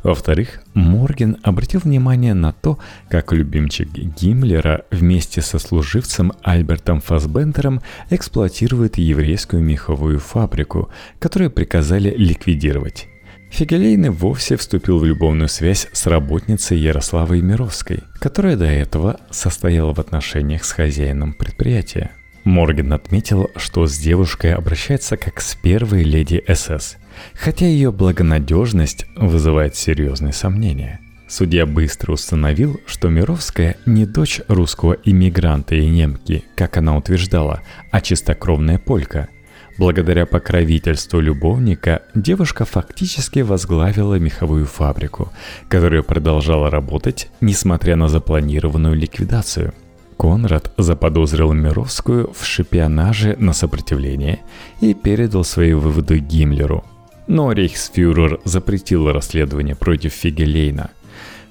во-вторых, 0.04 0.62
Морген 0.74 1.38
обратил 1.44 1.82
внимание 1.82 2.34
на 2.34 2.54
то, 2.54 2.80
как 3.10 3.34
любимчик 3.34 3.90
Гиммлера 3.90 4.86
вместе 4.92 5.42
со 5.42 5.60
служивцем 5.60 6.32
Альбертом 6.42 7.02
Фасбендером 7.02 7.82
эксплуатирует 8.10 8.98
еврейскую 8.98 9.62
меховую 9.62 10.20
фабрику, 10.20 10.90
которую 11.20 11.52
приказали 11.52 12.14
ликвидировать. 12.16 13.08
Фигелейный 13.52 14.12
вовсе 14.12 14.56
вступил 14.56 15.00
в 15.00 15.06
любовную 15.06 15.50
связь 15.50 15.88
с 15.92 16.06
работницей 16.06 16.78
Ярославой 16.78 17.42
Мировской, 17.42 18.02
которая 18.20 18.56
до 18.56 18.66
этого 18.66 19.20
состояла 19.32 19.94
в 19.94 20.00
отношениях 20.00 20.64
с 20.64 20.72
хозяином 20.72 21.34
предприятия. 21.34 22.12
Морген 22.46 22.94
отметил, 22.94 23.50
что 23.58 23.86
с 23.86 23.98
девушкой 23.98 24.54
обращается 24.54 25.18
как 25.18 25.42
с 25.42 25.56
первой 25.56 26.04
леди 26.04 26.42
СС– 26.48 26.96
хотя 27.34 27.66
ее 27.66 27.92
благонадежность 27.92 29.06
вызывает 29.16 29.76
серьезные 29.76 30.34
сомнения. 30.34 31.00
Судья 31.28 31.68
быстро 31.68 32.14
установил, 32.14 32.80
что 32.88 33.08
Мировская 33.10 33.78
не 33.86 34.08
дочь 34.08 34.42
русского 34.48 34.94
иммигранта 34.94 35.76
и 35.76 35.88
немки, 35.88 36.44
как 36.56 36.78
она 36.78 36.98
утверждала, 36.98 37.62
а 37.92 38.02
чистокровная 38.02 38.80
полька. 38.80 39.30
Благодаря 39.78 40.26
покровительству 40.26 41.20
любовника 41.20 42.02
девушка 42.16 42.66
фактически 42.66 43.40
возглавила 43.40 44.16
меховую 44.16 44.66
фабрику, 44.66 45.32
которая 45.70 46.02
продолжала 46.02 46.72
работать, 46.72 47.30
несмотря 47.42 47.96
на 47.96 48.10
запланированную 48.10 48.96
ликвидацию. 48.96 49.74
Конрад 50.18 50.74
заподозрил 50.78 51.54
Мировскую 51.54 52.34
в 52.34 52.44
шпионаже 52.44 53.38
на 53.40 53.54
сопротивление 53.54 54.40
и 54.82 54.94
передал 54.94 55.46
свои 55.46 55.74
выводы 55.74 56.18
Гиммлеру. 56.18 56.84
Но 57.30 57.54
рейхсфюрер 57.54 58.42
запретил 58.44 59.10
расследование 59.10 59.76
против 59.76 60.12
Фигелейна– 60.12 60.90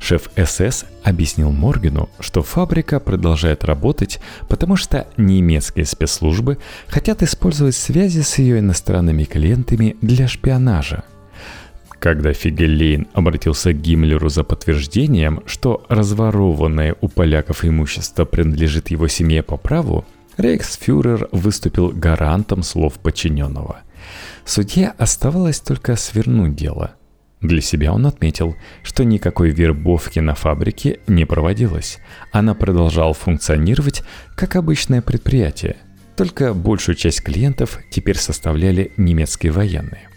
Шеф 0.00 0.30
СС 0.37 0.87
объяснил 1.02 1.50
Моргену, 1.50 2.08
что 2.20 2.42
фабрика 2.42 3.00
продолжает 3.00 3.64
работать, 3.64 4.20
потому 4.49 4.76
что 4.76 5.08
немецкие 5.16 5.85
спецслужбы 5.85 6.58
хотят 6.87 7.23
использовать 7.23 7.75
связи 7.75 8.20
с 8.20 8.38
ее 8.38 8.61
иностранными 8.61 9.25
клиентами 9.25 9.97
для 10.00 10.28
шпионажа. 10.28 11.04
Когда 11.99 12.32
Фигелейн 12.32 13.08
обратился 13.12 13.73
к 13.73 13.80
Гиммлеру 13.80 14.28
за 14.28 14.44
подтверждением, 14.44 15.42
что 15.47 15.85
разворованное 15.88 16.94
у 17.00 17.08
поляков 17.08 17.64
имущество 17.64 18.25
принадлежит 18.25 18.90
его 18.90 19.08
семье 19.08 19.42
по 19.42 19.56
праву, 19.56 20.04
рейхсфюрер 20.37 21.28
выступил 21.32 21.88
гарантом 21.88 22.62
слов 22.62 22.94
подчиненного. 23.00 23.80
Судье 24.49 24.95
оставалось 24.97 25.61
только 25.61 25.95
свернуть 25.95 26.57
дело– 26.57 26.93
для 27.40 27.61
себя 27.61 27.93
он 27.93 28.07
отметил, 28.07 28.57
что 28.83 29.05
никакой 29.05 29.50
вербовки 29.50 30.19
на 30.19 30.35
фабрике 30.35 30.99
не 31.07 31.25
проводилось. 31.25 31.99
Она 32.33 32.55
продолжала 32.55 33.14
функционировать 33.14 34.02
как 34.35 34.57
обычное 34.57 35.02
предприятие, 35.02 35.76
только 36.17 36.52
большую 36.52 36.97
часть 36.97 37.23
клиентов 37.23 37.78
теперь 37.90 38.17
составляли 38.17 38.90
немецкие 38.97 39.52
военные. 39.52 40.09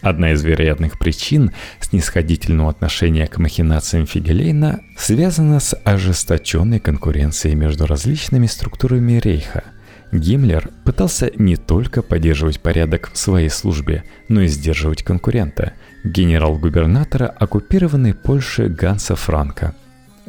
Одна 0.00 0.32
из 0.32 0.42
вероятных 0.42 0.98
причин 0.98 1.52
снисходительного 1.78 2.70
отношения 2.70 3.26
к 3.26 3.38
махинациям 3.38 4.06
Фигелейна 4.06 4.80
связана 4.96 5.60
с 5.60 5.76
ожесточенной 5.84 6.80
конкуренцией 6.80 7.54
между 7.54 7.86
различными 7.86 8.46
структурами 8.46 9.20
Рейха– 9.22 9.62
Гиммлер 10.14 10.70
пытался 10.84 11.32
не 11.34 11.56
только 11.56 12.00
поддерживать 12.00 12.60
порядок 12.60 13.10
в 13.12 13.18
своей 13.18 13.48
службе, 13.48 14.04
но 14.28 14.42
и 14.42 14.46
сдерживать 14.46 15.02
конкурента, 15.02 15.72
генерал-губернатора 16.04 17.26
оккупированной 17.26 18.14
Польши 18.14 18.68
Ганса 18.68 19.16
Франка. 19.16 19.74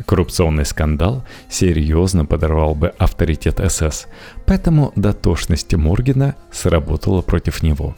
Коррупционный 0.08 0.66
скандал 0.66 1.24
серьезно 1.50 2.26
подорвал 2.26 2.74
бы 2.74 2.88
авторитет 2.98 3.62
СС, 3.64 4.08
поэтому 4.48 4.92
дотошность 4.96 5.74
Моргена 5.76 6.36
сработала 6.52 7.22
против 7.22 7.62
него. 7.62 7.96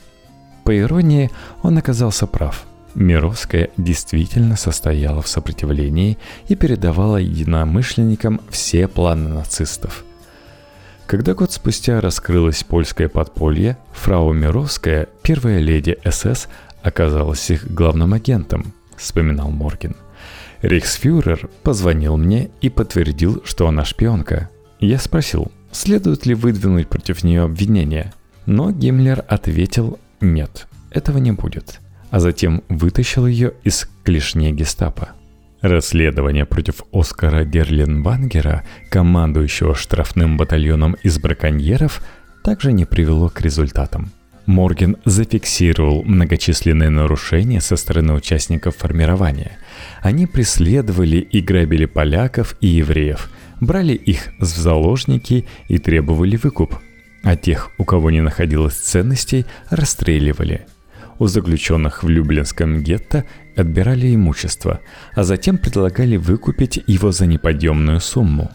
По 0.65 0.77
иронии, 0.77 1.31
он 1.63 1.77
оказался 1.77 2.27
прав. 2.27 2.65
Мировская 2.95 3.69
действительно 3.77 4.57
состояла 4.57 5.21
в 5.21 5.29
сопротивлении 5.29 6.17
и 6.49 6.55
передавала 6.55 7.17
единомышленникам 7.17 8.41
все 8.49 8.89
планы 8.89 9.29
нацистов– 9.29 10.03
когда 11.07 11.33
год 11.33 11.53
спустя 11.53 12.01
раскрылось 12.01 12.65
польское 12.65 13.07
подполье, 13.07 13.77
фрау 13.93 14.33
Мировская, 14.33 15.07
первая 15.23 15.59
леди 15.59 15.97
СС, 16.05 16.47
оказалась 16.83 17.49
их 17.49 17.73
главным 17.73 18.13
агентом, 18.13 18.73
вспоминал 18.97 19.49
Морген. 19.49 19.95
Рейхсфюрер 20.61 21.49
позвонил 21.63 22.17
мне 22.17 22.49
и 22.59 22.69
подтвердил, 22.69 23.41
что 23.45 23.67
она 23.67 23.85
шпионка. 23.85 24.49
Я 24.79 24.99
спросил, 24.99 25.51
следует 25.71 26.25
ли 26.25 26.33
выдвинуть 26.33 26.89
против 26.89 27.23
нее 27.23 27.43
обвинение, 27.43 28.13
но 28.45 28.71
Гиммлер 28.71 29.23
ответил 29.29 29.99
«нет, 30.19 30.67
этого 30.91 31.19
не 31.19 31.31
будет», 31.31 31.79
а 32.09 32.19
затем 32.19 32.63
вытащил 32.67 33.27
ее 33.27 33.53
из 33.63 33.89
клешни 34.03 34.51
гестапо. 34.51 35.09
Расследование 35.61 36.45
против 36.45 36.83
Оскара 36.91 37.43
Герленбангера, 37.43 38.63
командующего 38.89 39.73
штрафным 39.73 40.37
батальоном 40.37 40.95
из 41.01 41.17
браконьеров, 41.17 42.01
также 42.43 42.71
не 42.71 42.85
привело 42.85 43.29
к 43.29 43.41
результатам. 43.41 44.11
Морген 44.45 44.97
зафиксировал 45.03 46.03
многочисленные 46.03 46.89
нарушения 46.89 47.59
со 47.59 47.75
стороны 47.75 48.13
участников 48.13 48.77
формирования. 48.77 49.57
Они 50.01 50.25
преследовали 50.27 51.17
и 51.17 51.41
грабили 51.41 51.85
поляков 51.85 52.55
и 52.61 52.67
евреев, 52.67 53.29
брали 53.59 53.93
их 53.93 54.29
в 54.39 54.45
заложники 54.45 55.45
и 55.67 55.79
требовали 55.79 56.37
выкуп. 56.37 56.75
А 57.23 57.35
тех, 57.35 57.71
у 57.77 57.83
кого 57.83 58.11
не 58.11 58.21
находилось 58.21 58.75
ценностей, 58.75 59.45
расстреливали– 59.69 60.67
у 61.19 61.25
заключенных 61.25 62.03
в 62.03 62.09
Люблинском 62.09 62.83
гетто 62.83 63.25
отбирали 63.57 64.13
имущество, 64.13 64.79
а 65.15 65.23
затем 65.23 65.57
предлагали 65.57 66.17
выкупить 66.17 66.79
его 66.87 67.11
за 67.11 67.25
неподъемную 67.25 67.99
сумму. 67.99 68.51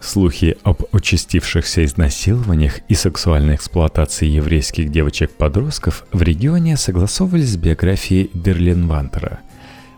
Слухи 0.00 0.56
об 0.64 0.82
участившихся 0.92 1.84
изнасилованиях 1.84 2.80
и 2.88 2.94
сексуальной 2.94 3.54
эксплуатации 3.54 4.26
еврейских 4.26 4.90
девочек-подростков 4.90 6.06
в 6.12 6.22
регионе 6.22 6.76
согласовывались 6.76 7.50
с 7.50 7.56
биографией 7.56 8.30
Дерлинвантера. 8.34 9.40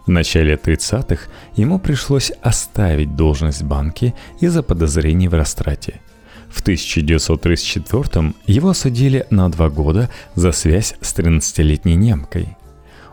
В 0.06 0.10
начале 0.10 0.56
30-х 0.56 1.30
ему 1.56 1.78
пришлось 1.78 2.30
оставить 2.42 3.16
должность 3.16 3.62
в 3.62 3.66
банке 3.66 4.14
из-за 4.40 4.62
подозрений 4.62 5.28
в 5.28 5.34
растрате– 5.34 6.00
в 6.54 6.60
1934 6.60 8.32
его 8.46 8.68
осудили 8.68 9.26
на 9.30 9.50
два 9.50 9.68
года 9.68 10.08
за 10.36 10.52
связь 10.52 10.94
с 11.00 11.12
13-летней 11.14 11.96
немкой. 11.96 12.56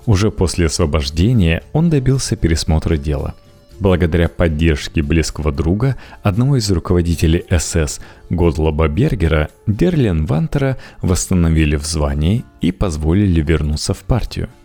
Уже 0.05 0.31
после 0.31 0.65
освобождения 0.65 1.63
он 1.73 1.89
добился 1.89 2.35
пересмотра 2.35 2.97
дела. 2.97 3.35
Благодаря 3.79 4.29
поддержке 4.29 5.01
близкого 5.01 5.51
друга, 5.51 5.97
одного 6.21 6.57
из 6.57 6.69
руководителей 6.69 7.43
СС 7.49 7.99
Годлоба 8.29 8.87
Бергера, 8.87 9.49
Дерлин 9.65 10.25
Вантера 10.25 10.77
восстановили 11.01 11.75
в 11.75 11.85
звании 11.85 12.45
и 12.61 12.71
позволили 12.71 13.41
вернуться 13.41 13.93
в 13.93 13.99
партию– 13.99 14.49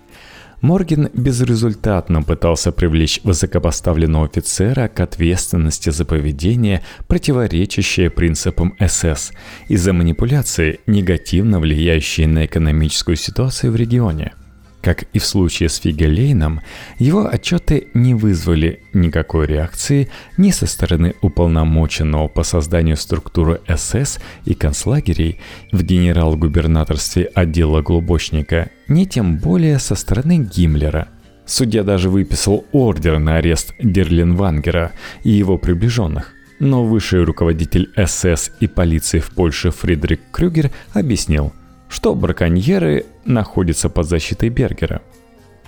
Морген 0.63 1.11
безрезультатно 1.13 2.23
пытался 2.23 2.73
привлечь 2.73 3.21
высокопоставленного 3.25 4.27
офицера 4.27 4.89
к 4.89 5.01
ответственности 5.01 5.91
за 5.91 6.05
поведение, 6.05 6.83
противоречащее 7.07 8.11
принципам 8.11 8.75
СС, 8.81 9.33
из-за 9.69 9.93
манипуляции, 9.93 10.81
негативно 10.87 11.61
влияющие 11.61 12.27
на 12.27 12.47
экономическую 12.47 13.17
ситуацию 13.17 13.73
в 13.73 13.77
регионе– 13.77 14.33
как 14.87 15.03
и 15.13 15.19
в 15.19 15.27
случае 15.27 15.69
с 15.69 15.79
Фигелейном, 15.79 16.61
его 17.01 17.27
отчеты 17.27 17.89
не 17.93 18.15
вызвали 18.15 18.85
никакой 18.93 19.49
реакции 19.49 20.09
ни 20.37 20.53
со 20.53 20.67
стороны 20.67 21.17
уполномоченного 21.23 22.29
по 22.29 22.45
созданию 22.45 22.97
структуры 22.97 23.61
СС 23.67 24.21
и 24.45 24.55
концлагерей 24.55 25.41
в 25.73 25.83
генерал-губернаторстве 25.83 27.25
отдела 27.25 27.83
Глубочника, 27.83 28.71
ни 28.87 29.07
тем 29.07 29.39
более 29.39 29.81
со 29.81 29.97
стороны 29.97 30.39
Гиммлера. 30.39 31.09
Судья 31.47 31.83
даже 31.83 32.09
выписал 32.09 32.65
ордер 32.71 33.19
на 33.19 33.39
арест 33.39 33.75
Дерлинвангера 33.81 34.93
и 35.25 35.31
его 35.31 35.59
приближенных. 35.59 36.33
Но 36.61 36.85
высший 36.85 37.25
руководитель 37.25 37.91
СС 37.97 38.53
и 38.61 38.69
полиции 38.69 39.19
в 39.19 39.31
Польше 39.31 39.73
Фридрик 39.73 40.21
Крюгер 40.31 40.71
объяснил– 40.95 41.53
что 41.89 42.15
браконьеры 42.15 43.07
находятся 43.25 43.89
под 43.89 44.07
защитой 44.07 44.49
Бергера. 44.49 45.03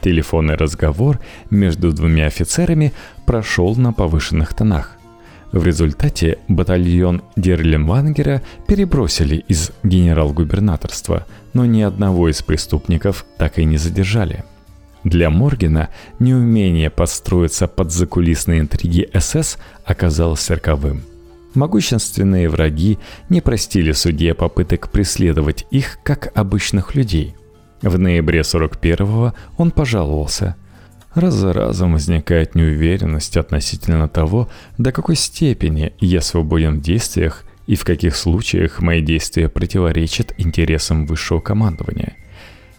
Телефонный 0.00 0.54
разговор 0.54 1.18
между 1.50 1.92
двумя 1.92 2.26
офицерами 2.26 2.92
прошел 3.26 3.74
на 3.76 3.92
повышенных 3.92 4.54
тонах. 4.54 4.96
В 5.50 5.64
результате 5.64 6.38
батальон 6.46 7.22
Дерлинвангера 7.37 8.42
перебросили 8.66 9.37
из 9.48 9.72
генерал-губернаторства, 9.83 11.26
но 11.54 11.64
ни 11.64 11.81
одного 11.81 12.28
из 12.28 12.42
преступников 12.42 13.24
так 13.38 13.59
и 13.59 13.64
не 13.64 13.78
задержали. 13.78 14.44
Для 15.04 15.31
Моргена 15.31 15.88
неумение 16.18 16.90
подстроиться 16.90 17.66
под 17.66 17.92
закулисные 17.92 18.61
интриги 18.61 19.09
СС 19.18 19.57
оказалось 19.85 20.50
роковым– 20.50 21.02
Могущественные 21.59 22.49
враги 22.49 23.01
не 23.29 23.40
простили 23.40 23.90
судье 23.90 24.33
попыток 24.35 24.92
преследовать 24.92 25.66
их 25.73 25.99
как 26.05 26.31
обычных 26.38 26.94
людей. 26.94 27.35
В 27.83 27.99
ноябре 27.99 28.42
41-го 28.42 29.35
он 29.57 29.73
пожаловался. 29.73 30.55
Раз 31.14 31.35
за 31.35 31.53
разом 31.53 31.94
возникает 31.94 32.55
неуверенность 32.55 33.37
относительно 33.37 34.09
того, 34.09 34.49
до 34.79 34.92
какой 34.92 35.16
степени 35.16 35.94
я 35.99 36.21
свободен 36.21 36.79
в 36.79 36.81
действиях 36.81 37.42
и 37.66 37.75
в 37.75 37.85
каких 37.85 38.14
случаях 38.14 38.81
мои 38.81 39.03
действия 39.03 39.49
противоречат 39.49 40.35
интересам 40.38 41.07
высшего 41.07 41.40
командования. 41.40 42.14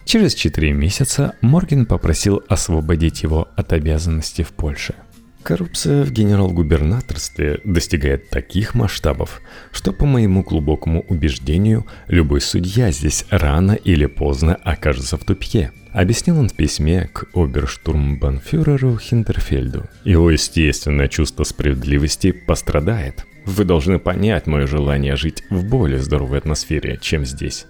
Через 0.06 0.32
четыре 0.32 0.72
месяца 0.72 1.34
Морген 1.42 1.84
попросил 1.84 2.42
освободить 2.48 3.24
его 3.24 3.46
от 3.56 3.74
обязанностей 3.74 4.42
в 4.42 4.52
Польше– 4.52 4.94
Коррупция 5.42 6.04
в 6.04 6.12
генерал-губернаторстве 6.12 7.60
достигает 7.64 8.28
таких 8.28 8.74
масштабов, 8.74 9.40
что, 9.72 9.92
по 9.92 10.04
моему 10.04 10.42
глубокому 10.42 11.04
убеждению, 11.08 11.86
любой 12.08 12.42
судья 12.42 12.90
здесь 12.90 13.24
рано 13.30 13.72
или 13.72 14.06
поздно 14.06 14.54
окажется 14.54 15.16
в 15.16 15.24
тупике. 15.24 15.72
Объяснил 15.92 16.38
он 16.38 16.48
в 16.50 16.54
письме 16.54 17.08
к 17.12 17.26
оберштурмбанфюреру 17.34 18.98
Хинтерфельду. 18.98 19.86
Его 20.04 20.30
естественное 20.30 21.08
чувство 21.08 21.44
справедливости 21.44 22.32
пострадает. 22.32 23.26
Вы 23.46 23.64
должны 23.64 23.98
понять 23.98 24.46
мое 24.46 24.66
желание 24.66 25.16
жить 25.16 25.42
в 25.50 25.64
более 25.64 25.98
здоровой 25.98 26.38
атмосфере, 26.38 26.98
чем 27.00 27.24
здесь. 27.24 27.66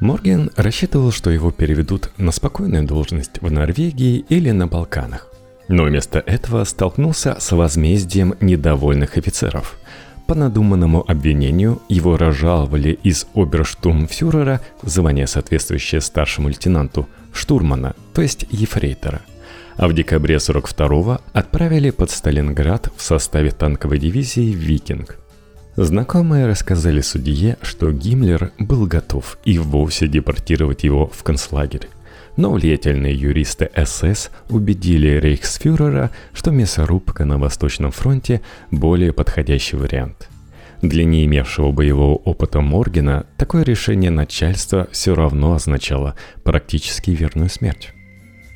Морген 0.00 0.50
рассчитывал, 0.54 1.10
что 1.10 1.30
его 1.30 1.50
переведут 1.50 2.10
на 2.16 2.30
спокойную 2.30 2.84
должность 2.84 3.42
в 3.42 3.50
Норвегии 3.50 4.24
или 4.28 4.52
на 4.52 4.68
Балканах. 4.68 5.27
Но 5.68 5.84
вместо 5.84 6.18
этого 6.20 6.64
столкнулся 6.64 7.36
с 7.38 7.52
возмездием 7.52 8.34
недовольных 8.40 9.18
офицеров. 9.18 9.78
По 10.26 10.34
надуманному 10.34 11.04
обвинению 11.08 11.80
его 11.88 12.16
разжаловали 12.16 12.98
из 13.02 13.26
оберштурмфюрера, 13.34 14.60
звание 14.82 15.26
соответствующее 15.26 16.00
старшему 16.00 16.48
лейтенанту, 16.48 17.08
штурмана, 17.32 17.94
то 18.14 18.22
есть 18.22 18.46
ефрейтора. 18.50 19.22
А 19.76 19.88
в 19.88 19.94
декабре 19.94 20.36
42-го 20.36 21.20
отправили 21.32 21.90
под 21.90 22.10
Сталинград 22.10 22.90
в 22.96 23.02
составе 23.02 23.50
танковой 23.50 23.98
дивизии 23.98 24.52
«Викинг». 24.52 25.16
Знакомые 25.76 26.46
рассказали 26.46 27.00
судье, 27.00 27.56
что 27.62 27.92
Гиммлер 27.92 28.50
был 28.58 28.86
готов 28.86 29.38
и 29.44 29.58
вовсе 29.58 30.08
депортировать 30.08 30.82
его 30.82 31.06
в 31.06 31.22
концлагерь 31.22 31.88
но 32.38 32.52
влиятельные 32.52 33.14
юристы 33.14 33.68
СС 33.76 34.30
убедили 34.48 35.18
рейхсфюрера, 35.18 36.12
что 36.32 36.52
мясорубка 36.52 37.24
на 37.24 37.36
Восточном 37.36 37.90
фронте– 37.90 38.40
более 38.70 39.12
подходящий 39.12 39.76
вариант. 39.76 40.30
Для 40.80 41.04
не 41.04 41.26
имевшего 41.26 41.72
боевого 41.72 42.14
опыта 42.14 42.60
Моргена 42.60 43.26
такое 43.36 43.64
решение 43.64 44.12
начальства 44.12 44.86
все 44.92 45.16
равно 45.16 45.54
означало 45.54 46.14
практически 46.44 47.10
верную 47.10 47.50
смерть. 47.50 47.92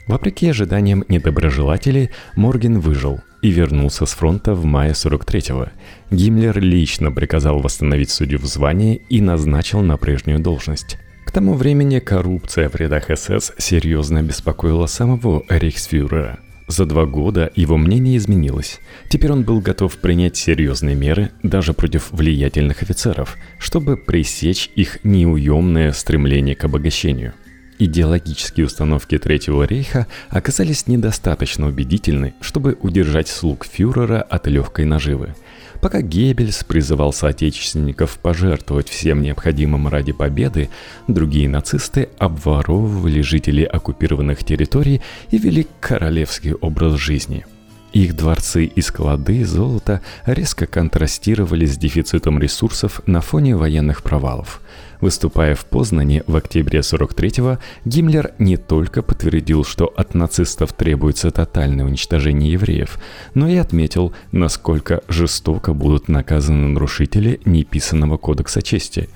Вопреки 0.07 0.49
ожиданиям 0.49 1.05
недоброжелателей, 1.09 2.11
Морген 2.37 2.79
выжил 2.79 3.21
и 3.43 3.51
вернулся 3.51 4.07
с 4.07 4.13
фронта 4.13 4.55
в 4.55 4.65
мае 4.65 4.93
43-го. 4.93 5.71
Гиммлер 6.13 6.61
лично 6.61 7.11
приказал 7.11 7.59
восстановить 7.59 8.11
судью 8.11 8.39
в 8.39 8.45
звании 8.45 9.03
и 9.09 9.21
назначил 9.21 9.81
на 9.81 9.97
прежнюю 9.97 10.39
должность– 10.39 10.99
к 11.33 11.35
тому 11.35 11.55
времени 11.55 11.99
коррупция 11.99 12.69
в 12.69 12.75
рядах 12.75 13.05
СС 13.05 13.53
серьезно 13.57 14.23
беспокоила 14.23 14.85
самого 14.85 15.43
рейхсфюрера. 15.49 16.41
За 16.69 16.85
два 16.85 17.07
года 17.07 17.51
его 17.57 17.79
мнение 17.79 18.19
изменилось. 18.19 18.81
Теперь 19.09 19.33
он 19.33 19.43
был 19.43 19.63
готов 19.63 19.97
принять 19.97 20.37
серьезные 20.37 20.95
меры 20.95 21.31
даже 21.43 21.73
против 21.73 22.11
влиятельных 22.11 22.83
офицеров, 22.83 23.39
чтобы 23.59 23.97
пресечь 23.97 24.69
их 24.77 25.03
неуемное 25.05 25.93
стремление 25.93 26.55
к 26.55 26.65
обогащению. 26.65 27.33
Идеологические 27.79 28.67
установки 28.67 29.17
Третьего 29.17 29.63
рейха 29.63 30.09
оказались 30.29 30.87
недостаточно 30.87 31.67
убедительны, 31.67 32.35
чтобы 32.43 32.77
удержать 32.83 33.29
слуг 33.29 33.65
фюрера 33.65 34.21
от 34.21 34.49
легкой 34.49 34.85
наживы– 34.85 35.35
Пока 35.83 36.01
Геббельс 36.01 36.63
призывал 36.63 37.13
соотечественников 37.13 38.21
пожертвовать 38.21 38.89
всем 38.89 39.21
необходимым 39.21 39.89
ради 39.89 40.13
победы, 40.13 40.71
другие 41.09 41.49
нацисты 41.49 42.09
обворовывали 42.19 43.21
жителей 43.21 43.65
оккупированных 43.65 44.45
территорий 44.45 45.03
и 45.33 45.39
вели 45.39 45.67
королевский 45.81 46.55
образ 46.55 46.95
жизни– 46.95 47.45
их 47.93 48.17
дворцы 48.17 48.65
и 48.65 48.81
склады 48.81 49.45
золота 49.45 50.01
резко 50.25 50.67
контрастировали 50.67 51.67
с 51.67 51.77
дефицитом 51.77 52.39
ресурсов 52.39 53.01
на 53.07 53.21
фоне 53.21 53.57
военных 53.57 54.03
провалов. 54.03 54.61
Выступая 55.01 55.55
в 55.55 55.65
Познане 55.65 56.23
в 56.27 56.37
октябре 56.37 56.81
43-го, 56.81 57.59
Гиммлер 57.85 58.33
не 58.39 58.57
только 58.57 59.03
подтвердил, 59.03 59.65
что 59.65 59.87
от 59.87 60.15
нацистов 60.15 60.73
требуется 60.73 61.31
тотальное 61.31 61.85
уничтожение 61.85 62.53
евреев, 62.53 62.99
но 63.35 63.49
и 63.49 63.57
отметил, 63.57 64.13
насколько 64.31 65.03
жестоко 65.09 65.75
будут 65.75 66.09
наказаны 66.09 66.69
нарушители 66.69 67.41
неписанного 67.45 68.17
кодекса 68.17 68.63
чести. 68.63 69.09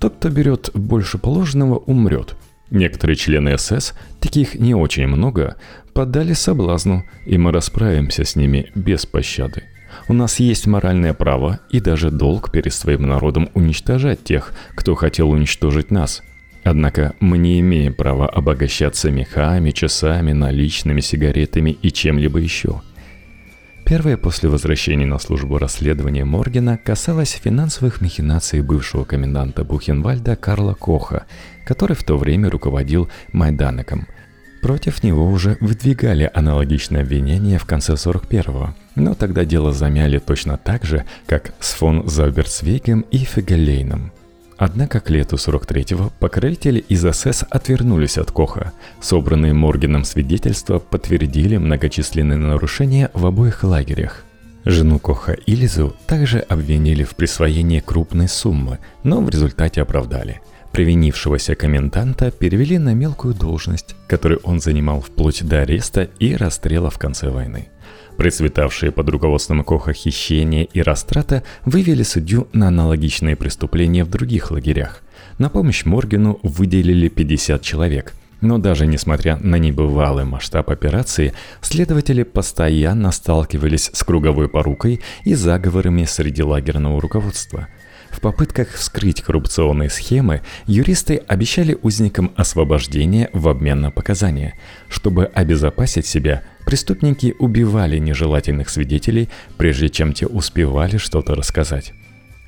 Тот, 0.00 0.14
кто 0.16 0.30
берет 0.30 0.70
больше 0.74 1.18
положенного, 1.18 1.76
умрет– 1.76 2.34
Некоторые 2.70 3.16
члены 3.16 3.56
СС, 3.56 3.94
таких 4.20 4.54
не 4.54 4.74
очень 4.74 5.06
много, 5.06 5.56
поддали 5.98 6.32
соблазну, 6.32 7.04
и 7.26 7.38
мы 7.38 7.50
расправимся 7.50 8.22
с 8.22 8.36
ними 8.36 8.70
без 8.76 9.04
пощады. 9.04 9.64
У 10.06 10.12
нас 10.12 10.38
есть 10.38 10.68
моральное 10.68 11.12
право 11.12 11.58
и 11.70 11.80
даже 11.80 12.12
долг 12.12 12.52
перед 12.52 12.72
своим 12.72 13.08
народом 13.08 13.50
уничтожать 13.54 14.22
тех, 14.22 14.52
кто 14.76 14.94
хотел 14.94 15.28
уничтожить 15.28 15.90
нас. 15.90 16.22
Однако 16.62 17.14
мы 17.18 17.36
не 17.36 17.58
имеем 17.58 17.94
права 17.94 18.28
обогащаться 18.28 19.10
мехами, 19.10 19.72
часами, 19.72 20.30
наличными, 20.30 21.00
сигаретами 21.00 21.70
и 21.70 21.90
чем-либо 21.90 22.38
еще. 22.38 22.80
Первое 23.84 24.16
после 24.16 24.48
возвращения 24.48 25.06
на 25.06 25.18
службу 25.18 25.58
расследования 25.58 26.24
Моргена 26.24 26.78
касалось 26.78 27.40
финансовых 27.42 28.00
махинаций 28.00 28.60
бывшего 28.60 29.02
коменданта 29.02 29.64
Бухенвальда 29.64 30.36
Карла 30.36 30.74
Коха, 30.74 31.26
который 31.66 31.96
в 31.96 32.04
то 32.04 32.16
время 32.16 32.50
руководил 32.50 33.08
Майданеком. 33.32 34.06
Против 34.62 35.02
него 35.02 35.28
уже 35.28 35.56
выдвигали 35.60 36.30
аналогичное 36.34 37.02
обвинение 37.02 37.58
в 37.58 37.64
конце 37.64 37.94
41-го, 37.94 38.74
но 38.96 39.14
тогда 39.14 39.44
дело 39.44 39.72
замяли 39.72 40.18
точно 40.18 40.56
так 40.56 40.84
же, 40.84 41.04
как 41.26 41.52
с 41.60 41.72
фон 41.72 42.08
Заберцвейгом 42.08 43.02
и 43.10 43.18
Фегелейном– 43.18 44.12
Однако 44.58 44.98
к 44.98 45.08
лету 45.08 45.36
43-го 45.36 46.10
покровители 46.18 46.80
из 46.80 47.08
СС 47.08 47.44
отвернулись 47.48 48.18
от 48.18 48.32
Коха. 48.32 48.72
Собранные 49.00 49.54
Моргеном 49.54 50.02
свидетельства 50.02 50.80
подтвердили 50.80 51.56
многочисленные 51.56 52.38
нарушения 52.38 53.10
в 53.14 53.24
обоих 53.24 53.62
лагерях. 53.62 54.24
Жену 54.64 54.98
Коха 54.98 55.36
Илизу 55.46 55.94
также 56.08 56.40
обвинили 56.40 57.04
в 57.04 57.14
присвоении 57.14 57.78
крупной 57.78 58.28
суммы, 58.28 58.80
но 59.04 59.20
в 59.20 59.30
результате 59.30 59.80
оправдали. 59.80 60.40
Привинившегося 60.72 61.54
коменданта 61.54 62.30
перевели 62.30 62.78
на 62.78 62.94
мелкую 62.94 63.34
должность, 63.34 63.96
которую 64.06 64.40
он 64.44 64.60
занимал 64.60 65.00
вплоть 65.00 65.42
до 65.46 65.62
ареста 65.62 66.08
и 66.18 66.36
расстрела 66.36 66.90
в 66.90 66.98
конце 66.98 67.30
войны. 67.30 67.68
Процветавшие 68.16 68.90
под 68.90 69.08
руководством 69.08 69.64
Коха 69.64 69.92
хищения 69.92 70.64
и 70.64 70.82
растрата 70.82 71.44
вывели 71.64 72.02
судью 72.02 72.48
на 72.52 72.68
аналогичные 72.68 73.36
преступления 73.36 74.04
в 74.04 74.10
других 74.10 74.50
лагерях. 74.50 75.02
На 75.38 75.48
помощь 75.48 75.84
Моргену 75.84 76.40
выделили 76.42 77.08
50 77.08 77.62
человек. 77.62 78.14
Но 78.40 78.58
даже 78.58 78.86
несмотря 78.86 79.36
на 79.36 79.56
небывалый 79.56 80.24
масштаб 80.24 80.70
операции, 80.70 81.32
следователи 81.60 82.22
постоянно 82.24 83.10
сталкивались 83.10 83.90
с 83.92 84.04
круговой 84.04 84.48
порукой 84.48 85.00
и 85.24 85.34
заговорами 85.34 86.04
среди 86.04 86.42
лагерного 86.42 87.00
руководства– 87.00 87.68
в 88.10 88.20
попытках 88.20 88.70
вскрыть 88.70 89.22
коррупционные 89.22 89.90
схемы 89.90 90.42
юристы 90.66 91.22
обещали 91.28 91.78
узникам 91.82 92.32
освобождение 92.36 93.30
в 93.32 93.48
обмен 93.48 93.80
на 93.80 93.90
показания. 93.90 94.58
Чтобы 94.88 95.26
обезопасить 95.26 96.06
себя, 96.06 96.42
преступники 96.64 97.34
убивали 97.38 97.98
нежелательных 97.98 98.70
свидетелей, 98.70 99.28
прежде 99.56 99.88
чем 99.88 100.12
те 100.12 100.26
успевали 100.26 100.96
что-то 100.96 101.34
рассказать. 101.34 101.92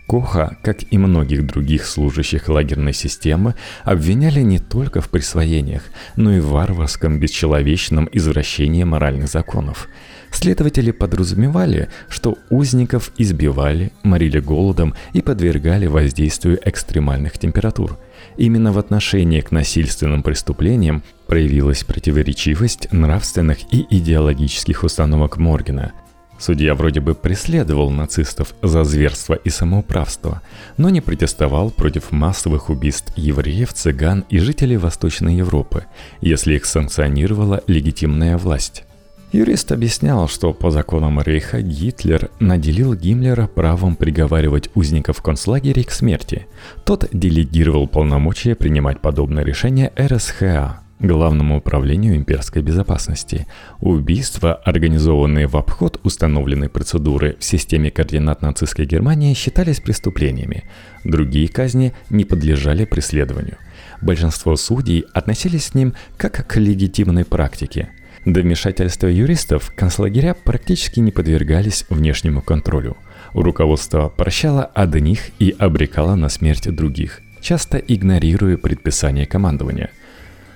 Коха, 0.09 0.57
как 0.63 0.79
и 0.91 0.99
многих 0.99 1.47
других 1.47 1.87
служащих 1.87 2.49
лагерной 2.49 2.93
системы, 2.93 3.55
обвиняли 3.85 4.41
не 4.41 4.59
только 4.59 5.01
в 5.01 5.09
присвоениях, 5.09 5.85
но 6.17 6.33
и 6.33 6.41
в 6.41 6.49
варварском 6.49 7.21
бесчеловечном 7.21 8.09
извращении 8.13 8.83
моральных 8.83 9.29
законов– 9.29 9.89
Следователи 10.31 10.91
подразумевали, 10.91 11.89
что 12.09 12.39
узников 12.51 13.13
избивали, 13.19 13.93
морили 14.03 14.39
голодом 14.39 14.95
и 15.13 15.23
подвергали 15.23 15.87
воздействию 15.87 16.59
экстремальных 16.65 17.39
температур. 17.39 17.99
Именно 18.37 18.73
в 18.73 18.79
отношении 18.79 19.41
к 19.41 19.51
насильственным 19.51 20.23
преступлениям 20.23 21.03
проявилась 21.27 21.85
противоречивость 21.85 22.93
нравственных 22.93 23.59
и 23.73 23.87
идеологических 23.91 24.85
установок 24.85 25.37
Моргена. 25.37 25.93
Судья 26.39 26.75
вроде 26.75 27.01
бы 27.01 27.15
преследовал 27.15 27.91
нацистов 27.91 28.55
за 28.63 28.83
зверство 28.85 29.35
и 29.35 29.51
самоуправство, 29.51 30.41
но 30.79 30.89
не 30.89 31.03
протестовал 31.03 31.71
против 31.71 32.13
массовых 32.13 32.71
убийств 32.71 33.13
евреев, 33.15 33.75
цыган 33.75 34.25
и 34.31 34.39
жителей 34.39 34.79
Восточной 34.79 35.35
Европы, 35.35 35.85
если 36.23 36.55
их 36.55 36.65
санкционировала 36.65 37.63
легитимная 37.67 38.39
власть. 38.39 38.85
Юрист 39.33 39.71
объяснял, 39.71 40.27
что 40.27 40.53
по 40.53 40.73
законам 40.73 41.21
Рейха 41.21 41.63
Гитлер 41.63 42.31
наделил 42.41 42.95
Гиммлера 42.95 43.47
правом 43.47 43.95
приговаривать 43.95 44.71
узников 44.75 45.23
концлагерей 45.23 45.85
к 45.85 45.93
смерти. 45.93 46.47
Тот 46.85 47.09
делегировал 47.13 47.87
полномочия 47.87 48.57
принимать 48.57 49.01
подобное 49.01 49.45
решение 49.45 49.93
РСХА. 49.97 50.81
Главному 50.99 51.59
управлению 51.59 52.17
имперской 52.17 52.61
безопасности. 52.61 53.47
Убийства, 53.81 54.53
организованные 54.53 55.47
в 55.47 55.57
обход 55.57 55.99
установленной 56.03 56.69
процедуры 56.69 57.37
в 57.39 57.45
системе 57.45 57.91
координат 57.91 58.43
нацистской 58.43 58.85
Германии, 58.85 59.33
считались 59.33 59.81
преступлениями. 59.81 60.65
Другие 61.05 61.49
казни 61.49 61.95
не 62.11 62.25
подлежали 62.25 62.85
преследованию. 62.85 63.57
Большинство 64.03 64.57
судей 64.57 65.07
относились 65.15 65.71
к 65.71 65.75
ним 65.75 65.95
как 66.19 66.47
к 66.47 66.57
легитимной 66.57 67.25
практике. 67.25 67.91
До 68.25 68.41
вмешательства 68.41 69.07
юристов 69.07 69.73
концлагеря 69.75 70.35
практически 70.35 71.01
не 71.01 71.11
подвергались 71.11 71.87
внешнему 71.89 72.43
контролю. 72.43 72.97
Руководство 73.33 74.09
прощало 74.09 74.65
одних 74.65 75.31
и 75.39 75.55
обрекало 75.59 76.15
на 76.17 76.29
смерть 76.29 76.69
других, 76.71 77.21
часто 77.41 77.79
игнорируя 77.79 78.57
предписания 78.57 79.27
командования– 79.27 79.91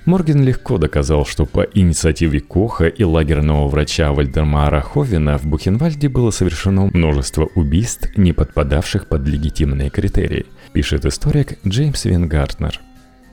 Морген 0.05 0.45
легко 0.45 0.77
доказал, 0.77 1.25
что 1.25 1.47
по 1.47 1.63
инициативе 1.63 2.41
Коха 2.41 2.89
и 2.89 3.05
лагерного 3.05 3.69
врача 3.69 4.13
Вальдемара 4.13 4.83
Ховина 4.83 5.39
в 5.39 5.47
Бухенвальде 5.47 6.11
было 6.11 6.31
совершено 6.31 6.91
множество 6.93 7.49
убийств, 7.55 8.11
не 8.17 8.33
подпадавших 8.35 9.09
под 9.09 9.27
легитимные 9.27 9.89
критерии, 9.89 10.45
пишет 10.75 11.07
историк 11.07 11.59
Джеймс 11.67 12.05
Вингартнер. 12.05 12.81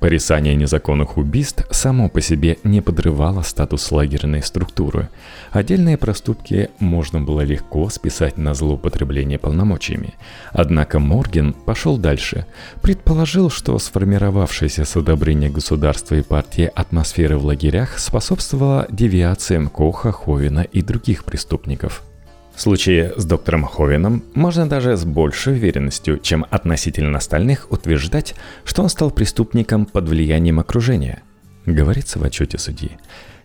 Порицание 0.02 0.56
незаконных 0.56 1.18
убийств 1.18 1.64
само 1.70 2.10
по 2.10 2.22
себе 2.22 2.58
не 2.64 2.82
подрывало 2.82 3.44
статус 3.44 3.92
лагерной 3.92 4.42
структуры. 4.42 5.10
Отдельные 5.52 5.96
проступки 5.96 6.72
можно 6.80 7.22
было 7.22 7.42
легко 7.42 7.88
списать 7.90 8.36
на 8.36 8.56
злоупотребление 8.56 9.38
полномочиями. 9.38 10.16
Однако 10.54 10.98
Морген 10.98 11.54
пошел 11.54 12.00
дальше. 12.00 12.48
Предположил, 12.82 13.52
что 13.52 13.78
сформировавшееся 13.78 14.86
с 14.86 14.98
одобрения 14.98 15.52
государства 15.52 16.16
и 16.16 16.24
партии 16.24 16.72
атмосфера 16.74 17.38
в 17.38 17.46
лагерях 17.46 18.00
способствовала 18.00 18.88
девиациям 18.90 19.70
Коха, 19.70 20.12
Ховина 20.12 20.62
и 20.62 20.82
других 20.82 21.26
преступников– 21.26 22.02
в 22.56 22.62
случае 22.62 23.14
с 23.18 23.26
доктором 23.26 23.64
Ховином 23.64 24.24
можно 24.34 24.68
даже 24.68 24.98
с 24.98 25.04
большей 25.04 25.54
уверенностью, 25.54 26.20
чем 26.20 26.46
относительно 26.50 27.18
остальных, 27.18 27.72
утверждать, 27.72 28.36
что 28.66 28.84
он 28.84 28.90
стал 28.90 29.12
преступником 29.12 29.86
под 29.86 30.10
влиянием 30.10 30.60
окружения. 30.60 31.24
Говорится 31.66 32.20
в 32.20 32.24
отчете 32.24 32.58
судьи. 32.58 32.92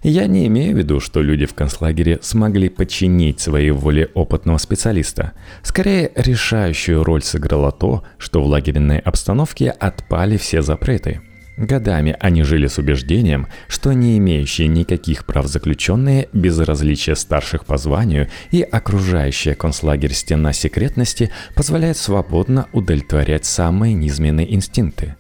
Я 0.03 0.27
не 0.27 0.47
имею 0.47 0.75
в 0.75 0.79
виду, 0.79 1.01
что 1.01 1.23
люди 1.23 1.47
в 1.47 1.55
концлагере 1.55 2.19
смогли 2.23 2.69
подчинить 2.69 3.41
своей 3.41 3.71
воле 3.71 4.11
опытного 4.15 4.59
специалиста. 4.59 5.33
Скорее, 5.63 6.13
решающую 6.15 7.03
роль 7.03 7.23
сыграло 7.23 7.73
то, 7.73 8.05
что 8.19 8.43
в 8.43 8.47
лагерной 8.47 8.99
обстановке 8.99 9.71
отпали 9.71 10.37
все 10.37 10.63
запреты– 10.63 11.21
Годами 11.57 12.15
они 12.21 12.43
жили 12.43 12.67
с 12.67 12.77
убеждением, 12.77 13.47
что 13.67 13.95
не 13.95 14.19
имеющие 14.19 14.69
никаких 14.69 15.25
прав 15.25 15.47
заключенные, 15.47 16.29
безразличие 16.35 17.17
старших 17.17 17.65
по 17.65 17.79
званию 17.79 18.29
и 18.51 18.61
окружающая 18.61 19.55
концлагерь 19.55 20.13
стена 20.13 20.53
секретности 20.53 21.31
позволяет 21.55 21.97
свободно 21.97 22.69
удовлетворять 22.73 23.47
самые 23.47 23.95
низменные 23.95 24.55
инстинкты. 24.55 25.17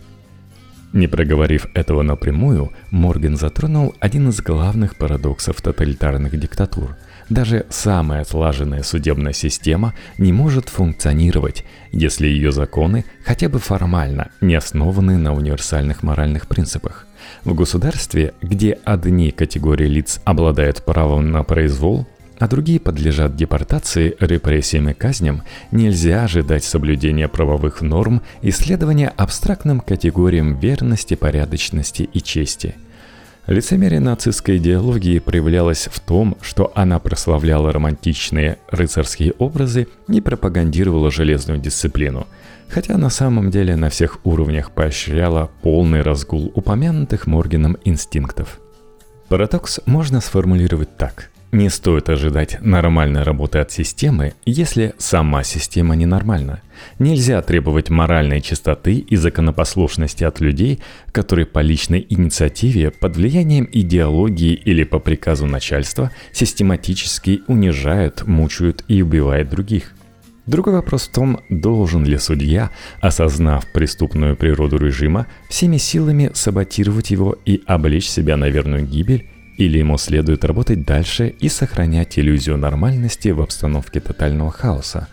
Не 0.92 1.08
проговорив 1.08 1.66
этого 1.74 2.02
напрямую, 2.02 2.72
Морген 2.90 3.36
затронул 3.36 3.94
один 3.98 4.28
из 4.28 4.40
главных 4.40 4.96
парадоксов 4.96 5.60
тоталитарных 5.62 6.38
диктатур– 6.38 6.96
даже 7.28 7.66
самая 7.70 8.22
отлаженная 8.22 8.82
судебная 8.82 9.32
система 9.32 9.94
не 10.18 10.32
может 10.32 10.68
функционировать, 10.68 11.64
если 11.90 12.26
ее 12.26 12.52
законы 12.52 13.04
хотя 13.24 13.48
бы 13.48 13.58
формально 13.58 14.30
не 14.40 14.54
основаны 14.54 15.18
на 15.18 15.34
универсальных 15.34 16.02
моральных 16.02 16.46
принципах. 16.46 17.06
В 17.44 17.54
государстве, 17.54 18.34
где 18.42 18.78
одни 18.84 19.32
категории 19.32 19.88
лиц 19.88 20.20
обладают 20.24 20.84
правом 20.84 21.32
на 21.32 21.42
произвол, 21.42 22.06
а 22.38 22.48
другие 22.48 22.78
подлежат 22.78 23.34
депортации, 23.34 24.14
репрессиям 24.20 24.90
и 24.90 24.92
казням, 24.92 25.42
нельзя 25.72 26.24
ожидать 26.24 26.64
соблюдения 26.64 27.28
правовых 27.28 27.80
норм 27.80 28.22
и 28.42 28.50
следования 28.50 29.08
абстрактным 29.08 29.80
категориям 29.80 30.58
верности, 30.58 31.14
порядочности 31.14 32.08
и 32.12 32.20
чести– 32.20 32.76
Лицемерие 33.46 34.00
нацистской 34.00 34.56
идеологии 34.56 35.20
проявлялось 35.20 35.88
в 35.92 36.00
том, 36.00 36.36
что 36.40 36.72
она 36.74 36.98
прославляла 36.98 37.72
романтичные 37.72 38.58
рыцарские 38.68 39.34
образы 39.38 39.86
и 40.08 40.20
пропагандировала 40.20 41.12
железную 41.12 41.60
дисциплину, 41.60 42.26
хотя 42.68 42.98
на 42.98 43.08
самом 43.08 43.52
деле 43.52 43.76
на 43.76 43.88
всех 43.88 44.18
уровнях 44.24 44.72
поощряла 44.72 45.48
полный 45.62 46.02
разгул 46.02 46.50
упомянутых 46.54 47.28
Моргеном 47.28 47.76
инстинктов. 47.84 48.58
Парадокс 49.28 49.78
можно 49.86 50.20
сформулировать 50.20 50.96
так– 50.96 51.30
не 51.52 51.70
стоит 51.70 52.08
ожидать 52.08 52.58
нормальной 52.60 53.22
работы 53.22 53.58
от 53.58 53.70
системы, 53.70 54.34
если 54.44 54.94
сама 54.98 55.42
система 55.44 55.94
ненормальна. 55.94 56.60
Нельзя 56.98 57.40
требовать 57.40 57.88
моральной 57.88 58.40
чистоты 58.40 58.96
и 58.96 59.16
законопослушности 59.16 60.24
от 60.24 60.40
людей, 60.40 60.80
которые 61.12 61.46
по 61.46 61.60
личной 61.60 62.06
инициативе, 62.08 62.90
под 62.90 63.16
влиянием 63.16 63.68
идеологии 63.70 64.54
или 64.54 64.84
по 64.84 64.98
приказу 64.98 65.46
начальства 65.46 66.10
систематически 66.32 67.42
унижают, 67.46 68.26
мучают 68.26 68.84
и 68.88 69.02
убивают 69.02 69.48
других. 69.48 69.92
Другой 70.46 70.74
вопрос 70.74 71.08
в 71.08 71.12
том, 71.12 71.40
должен 71.48 72.04
ли 72.04 72.18
судья, 72.18 72.70
осознав 73.00 73.66
преступную 73.72 74.36
природу 74.36 74.78
режима, 74.78 75.26
всеми 75.48 75.76
силами 75.76 76.30
саботировать 76.34 77.10
его 77.10 77.36
и 77.44 77.62
облечь 77.66 78.08
себя 78.08 78.36
на 78.36 78.48
верную 78.48 78.86
гибель, 78.86 79.28
или 79.56 79.78
ему 79.78 79.98
следует 79.98 80.44
работать 80.44 80.84
дальше 80.84 81.28
и 81.28 81.48
сохранять 81.48 82.18
иллюзию 82.18 82.56
нормальности 82.56 83.28
в 83.30 83.40
обстановке 83.40 84.00
тотального 84.00 84.50
хаоса. 84.50 85.08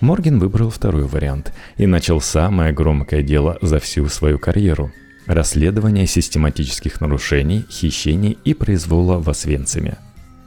Морген 0.00 0.38
выбрал 0.38 0.70
второй 0.70 1.06
вариант 1.06 1.52
и 1.76 1.86
начал 1.86 2.20
самое 2.20 2.72
громкое 2.72 3.22
дело 3.22 3.58
за 3.60 3.80
всю 3.80 4.08
свою 4.08 4.38
карьеру– 4.38 4.92
расследование 5.26 6.06
систематических 6.06 7.00
нарушений, 7.00 7.64
хищений 7.68 8.38
и 8.44 8.54
произвола 8.54 9.18
в 9.18 9.28
Освенциме. 9.28 9.98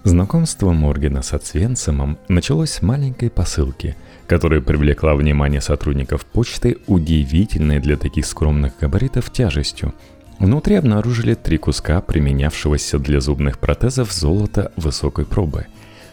Знакомство 0.03 0.71
Моргена 0.71 1.21
с 1.21 1.33
Освенцимом 1.33 2.17
началось 2.27 2.71
с 2.71 2.81
маленькой 2.81 3.29
посылки, 3.29 3.95
которая 4.25 4.61
привлекла 4.61 5.13
внимание 5.13 5.61
сотрудников 5.61 6.25
почты 6.25 6.77
удивительной 6.87 7.79
для 7.79 7.97
таких 7.97 8.25
скромных 8.25 8.73
габаритов 8.79 9.31
тяжестью– 9.31 9.93
Внутри 10.41 10.73
обнаружили 10.73 11.35
три 11.35 11.59
куска 11.59 12.01
применявшегося 12.01 12.97
для 12.97 13.21
зубных 13.21 13.59
протезов 13.59 14.11
золота 14.11 14.71
высокой 14.75 15.23
пробы. 15.23 15.67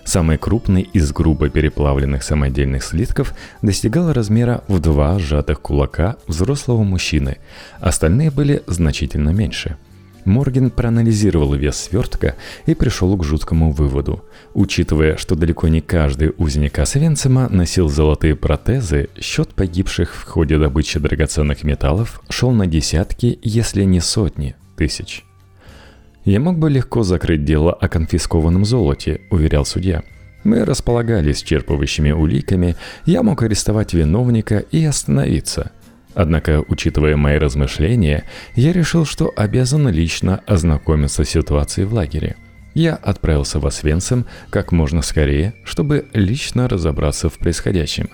Самый 0.05 0.37
крупный 0.37 0.83
из 0.83 1.13
грубо 1.13 1.49
переплавленных 1.49 2.23
самодельных 2.23 2.85
слитков 2.85 3.33
достигал 3.63 4.13
размера 4.13 4.65
в 4.69 4.81
два 4.81 5.19
сжатых 5.19 5.63
кулака 5.63 6.17
взрослого 6.27 6.83
мужчины, 6.83 7.39
остальные 7.81 8.31
были 8.31 8.63
значительно 8.67 9.31
меньше– 9.31 9.79
Морген 10.25 10.71
проанализировал 10.71 11.55
вес 11.55 11.77
свертка 11.77 12.37
и 12.67 12.75
пришел 12.75 13.17
к 13.17 13.25
жуткому 13.25 13.73
выводу. 13.73 14.25
Учитывая, 14.55 15.17
что 15.17 15.35
далеко 15.35 15.69
не 15.69 15.81
каждый 15.81 16.33
узник 16.37 16.79
Освенцима 16.79 17.49
носил 17.49 17.89
золотые 17.89 18.37
протезы, 18.37 19.09
счет 19.21 19.51
погибших 19.55 20.15
в 20.15 20.25
ходе 20.25 20.59
добычи 20.59 20.99
драгоценных 20.99 21.65
металлов 21.65 22.21
шел 22.29 22.51
на 22.51 22.67
десятки, 22.67 23.39
если 23.43 23.85
не 23.85 24.01
сотни, 24.01 24.55
тысяч. 24.77 25.25
«Я 26.25 26.41
мог 26.41 26.59
бы 26.59 26.69
легко 26.69 27.03
закрыть 27.05 27.45
дело 27.45 27.73
о 27.73 27.89
конфискованном 27.89 28.65
золоте»,– 28.65 29.23
уверял 29.31 29.65
судья. 29.65 30.03
«Мы 30.45 30.65
располагали 30.65 31.33
исчерпывающими 31.33 32.11
уликами, 32.13 32.77
я 33.07 33.23
мог 33.23 33.43
арестовать 33.43 33.95
виновника 33.95 34.59
и 34.59 34.85
остановиться– 34.85 35.73
Однако, 36.19 36.65
учитывая 36.67 37.17
мои 37.17 37.39
размышления, 37.39 38.25
я 38.57 38.73
решил, 38.73 39.05
что 39.05 39.33
обязан 39.37 39.87
лично 39.89 40.41
ознакомиться 40.49 41.23
с 41.23 41.29
ситуацией 41.29 41.87
в 41.87 41.95
лагере. 41.95 42.35
Я 42.75 42.97
отправился 42.97 43.61
в 43.61 43.67
Освенцим 43.69 44.27
как 44.51 44.73
можно 44.73 45.03
скорее, 45.03 45.55
чтобы 45.63 46.07
лично 46.15 46.69
разобраться 46.69 47.29
в 47.29 47.39
происходящем. 47.39 48.09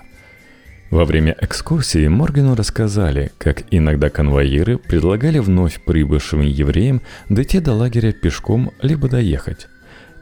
Во 0.91 1.03
время 1.03 1.35
экскурсии 1.41 2.07
Моргану 2.07 2.53
рассказали, 2.53 3.31
как 3.39 3.63
иногда 3.71 4.11
конвоиры 4.11 4.77
предлагали 4.77 5.39
вновь 5.39 5.83
прибывшим 5.83 6.41
евреям 6.41 7.01
дойти 7.29 7.59
до 7.59 7.73
лагеря 7.73 8.11
пешком 8.11 8.71
либо 8.83 9.09
доехать. 9.09 9.65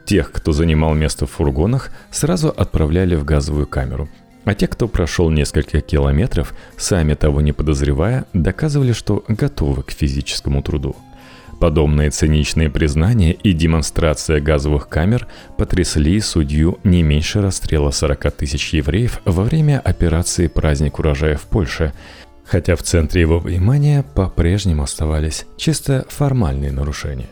Тех, 0.06 0.32
кто 0.32 0.52
занимал 0.52 0.94
место 0.94 1.26
в 1.26 1.32
фургонах, 1.32 1.90
сразу 2.10 2.48
отправляли 2.48 3.14
в 3.14 3.26
газовую 3.26 3.66
камеру– 3.66 4.08
а 4.44 4.54
те, 4.54 4.66
кто 4.66 4.88
прошел 4.88 5.30
несколько 5.30 5.80
километров, 5.80 6.54
сами 6.76 7.14
того 7.14 7.40
не 7.40 7.52
подозревая, 7.52 8.26
доказывали, 8.32 8.92
что 8.92 9.24
готовы 9.28 9.82
к 9.82 9.90
физическому 9.90 10.62
труду. 10.62 10.96
Подобные 11.60 12.10
циничные 12.10 12.68
признания 12.68 13.32
и 13.32 13.52
демонстрация 13.52 14.40
газовых 14.40 14.88
камер 14.88 15.28
потрясли 15.56 16.20
судью 16.20 16.78
не 16.84 17.02
меньше 17.02 17.40
расстрела 17.40 17.90
40 17.90 18.32
тысяч 18.32 18.74
евреев 18.74 19.20
во 19.24 19.44
время 19.44 19.80
операции 19.80 20.48
«Праздник 20.48 20.98
урожая» 20.98 21.36
в 21.36 21.42
Польше, 21.42 21.92
хотя 22.44 22.76
в 22.76 22.82
центре 22.82 23.22
его 23.22 23.38
внимания 23.38 24.04
по-прежнему 24.14 24.82
оставались 24.82 25.46
чисто 25.56 26.04
формальные 26.08 26.72
нарушения. 26.72 27.28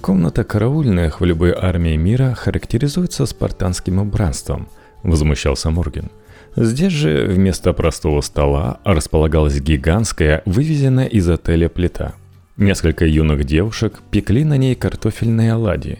Комната 0.00 0.44
караульных 0.44 1.20
в 1.20 1.24
любой 1.24 1.52
армии 1.52 1.96
мира 1.96 2.32
характеризуется 2.34 3.26
спартанским 3.26 3.98
убранством, 3.98 4.68
возмущался 5.08 5.70
Морген. 5.70 6.10
Здесь 6.56 6.92
же 6.92 7.26
вместо 7.26 7.72
простого 7.72 8.20
стола 8.20 8.80
располагалась 8.84 9.60
гигантская, 9.60 10.42
вывезенная 10.46 11.06
из 11.06 11.28
отеля 11.28 11.68
плита. 11.68 12.14
Несколько 12.56 13.04
юных 13.06 13.44
девушек 13.44 14.00
пекли 14.10 14.44
на 14.44 14.56
ней 14.56 14.74
картофельные 14.74 15.52
оладьи. 15.52 15.98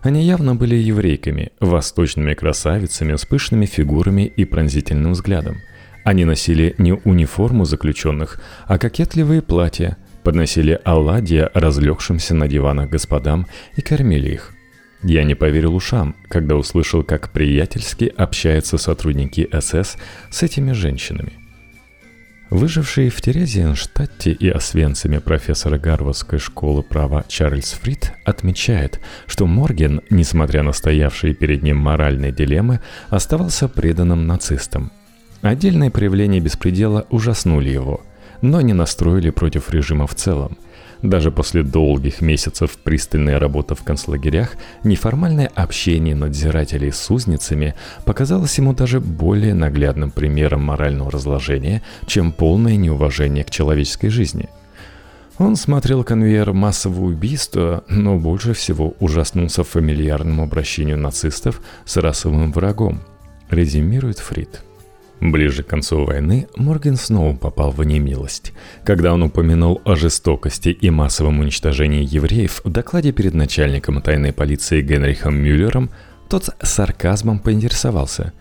Они 0.00 0.24
явно 0.24 0.54
были 0.54 0.76
еврейками, 0.76 1.52
восточными 1.60 2.34
красавицами 2.34 3.16
с 3.16 3.24
пышными 3.26 3.66
фигурами 3.66 4.22
и 4.22 4.44
пронзительным 4.44 5.12
взглядом. 5.12 5.56
Они 6.04 6.24
носили 6.24 6.74
не 6.78 6.92
униформу 6.92 7.64
заключенных, 7.64 8.40
а 8.66 8.78
кокетливые 8.78 9.42
платья– 9.42 9.96
подносили 10.28 10.78
оладья 10.84 11.50
разлегшимся 11.54 12.34
на 12.34 12.48
диванах 12.48 12.90
господам 12.90 13.46
и 13.76 13.80
кормили 13.80 14.34
их. 14.34 14.52
Я 15.02 15.24
не 15.24 15.34
поверил 15.34 15.74
ушам, 15.74 16.16
когда 16.28 16.56
услышал, 16.56 17.04
как 17.04 17.30
приятельски 17.30 18.12
общаются 18.16 18.78
сотрудники 18.78 19.48
СС 19.52 19.96
с 20.30 20.42
этими 20.42 20.72
женщинами. 20.72 21.32
Выживший 22.50 23.10
в 23.10 23.20
Терезиенштадте 23.20 24.32
и 24.32 24.48
Освенциме 24.48 25.20
профессор 25.20 25.78
Гарвардской 25.78 26.38
школы 26.38 26.82
права 26.82 27.24
Чарльз 27.28 27.72
Фрид 27.72 28.12
отмечает, 28.24 29.00
что 29.26 29.46
Морген, 29.46 30.00
несмотря 30.08 30.62
на 30.62 30.72
стоявшие 30.72 31.34
перед 31.34 31.62
ним 31.62 31.76
моральные 31.76 32.32
дилеммы, 32.32 32.80
оставался 33.10 33.68
преданным 33.68 34.26
нацистам. 34.26 34.90
Отдельные 35.42 35.90
проявления 35.90 36.40
беспредела 36.40 37.06
ужаснули 37.10 37.68
его– 37.68 38.00
но 38.42 38.60
не 38.60 38.72
настроили 38.72 39.30
против 39.30 39.70
режима 39.70 40.06
в 40.06 40.14
целом. 40.14 40.56
Даже 41.02 41.30
после 41.30 41.62
долгих 41.62 42.20
месяцев 42.20 42.76
пристальной 42.76 43.38
работы 43.38 43.74
в 43.74 43.84
концлагерях, 43.84 44.56
неформальное 44.82 45.50
общение 45.54 46.16
надзирателей 46.16 46.90
с 46.90 47.10
узницами 47.10 47.74
показалось 48.04 48.58
ему 48.58 48.72
даже 48.72 49.00
более 49.00 49.54
наглядным 49.54 50.10
примером 50.10 50.62
морального 50.64 51.10
разложения, 51.10 51.82
чем 52.06 52.32
полное 52.32 52.76
неуважение 52.76 53.44
к 53.44 53.50
человеческой 53.50 54.08
жизни. 54.08 54.48
Он 55.38 55.54
смотрел 55.54 56.02
конвейер 56.02 56.52
массового 56.52 57.04
убийства, 57.04 57.84
но 57.88 58.18
больше 58.18 58.54
всего 58.54 58.94
ужаснулся 58.98 59.62
фамильярному 59.62 60.42
обращению 60.42 60.98
нацистов 60.98 61.62
с 61.84 61.96
расовым 61.96 62.50
врагом, 62.50 63.02
резюмирует 63.48 64.18
Фрид. 64.18 64.64
Ближе 65.20 65.64
к 65.64 65.66
концу 65.66 66.04
войны 66.04 66.46
Морген 66.56 66.96
снова 66.96 67.34
попал 67.34 67.72
в 67.72 67.82
немилость. 67.82 68.52
Когда 68.84 69.12
он 69.12 69.24
упомянул 69.24 69.80
о 69.84 69.96
жестокости 69.96 70.68
и 70.68 70.90
массовом 70.90 71.40
уничтожении 71.40 72.06
евреев 72.08 72.60
в 72.62 72.70
докладе 72.70 73.10
перед 73.10 73.34
начальником 73.34 74.00
тайной 74.00 74.32
полиции 74.32 74.80
Генрихом 74.80 75.36
Мюллером, 75.36 75.90
тот 76.28 76.44
с 76.44 76.68
сарказмом 76.68 77.40
поинтересовался, 77.40 78.32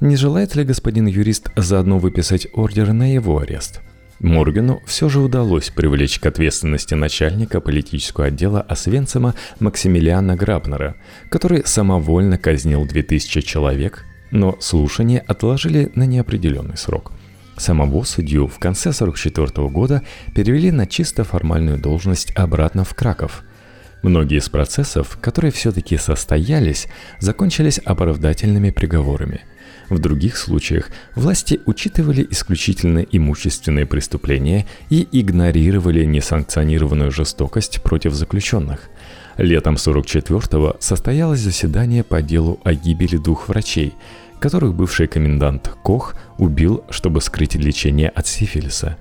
не 0.00 0.16
желает 0.16 0.54
ли 0.56 0.64
господин 0.64 1.06
юрист 1.06 1.48
заодно 1.56 1.98
выписать 1.98 2.48
ордер 2.52 2.92
на 2.92 3.14
его 3.14 3.38
арест. 3.38 3.80
Моргану 4.18 4.80
все 4.86 5.08
же 5.08 5.20
удалось 5.20 5.70
привлечь 5.70 6.18
к 6.18 6.26
ответственности 6.26 6.94
начальника 6.94 7.60
политического 7.60 8.26
отдела 8.26 8.60
Освенцима 8.60 9.34
Максимилиана 9.60 10.36
Грабнера, 10.36 10.96
который 11.30 11.62
самовольно 11.64 12.36
казнил 12.36 12.84
2000 12.84 13.40
человек– 13.40 14.04
но 14.30 14.56
слушание 14.60 15.20
отложили 15.20 15.90
на 15.94 16.04
неопределенный 16.04 16.76
срок. 16.76 17.12
Самого 17.56 18.04
судью 18.04 18.48
в 18.48 18.58
конце 18.58 18.90
1944 18.90 19.68
года 19.68 20.02
перевели 20.34 20.70
на 20.70 20.86
чисто 20.86 21.24
формальную 21.24 21.78
должность 21.78 22.32
обратно 22.36 22.84
в 22.84 22.94
Краков. 22.94 23.44
Многие 24.02 24.38
из 24.38 24.48
процессов, 24.48 25.18
которые 25.20 25.52
все-таки 25.52 25.96
состоялись, 25.96 26.86
закончились 27.18 27.78
оправдательными 27.78 28.70
приговорами. 28.70 29.40
В 29.88 29.98
других 29.98 30.36
случаях 30.36 30.90
власти 31.14 31.60
учитывали 31.64 32.26
исключительно 32.30 32.98
имущественные 32.98 33.86
преступления 33.86 34.66
и 34.90 35.08
игнорировали 35.12 36.04
несанкционированную 36.04 37.10
жестокость 37.10 37.82
против 37.82 38.12
заключенных– 38.12 38.90
Летом 39.36 39.74
44-го 39.74 40.76
состоялось 40.80 41.40
заседание 41.40 42.02
по 42.02 42.22
делу 42.22 42.58
о 42.64 42.72
гибели 42.72 43.18
двух 43.18 43.48
врачей, 43.48 43.94
которых 44.38 44.74
бывший 44.74 45.06
комендант 45.06 45.70
Кох 45.82 46.14
убил, 46.38 46.84
чтобы 46.90 47.20
скрыть 47.20 47.54
лечение 47.54 48.08
от 48.08 48.26
сифилиса. 48.26 48.96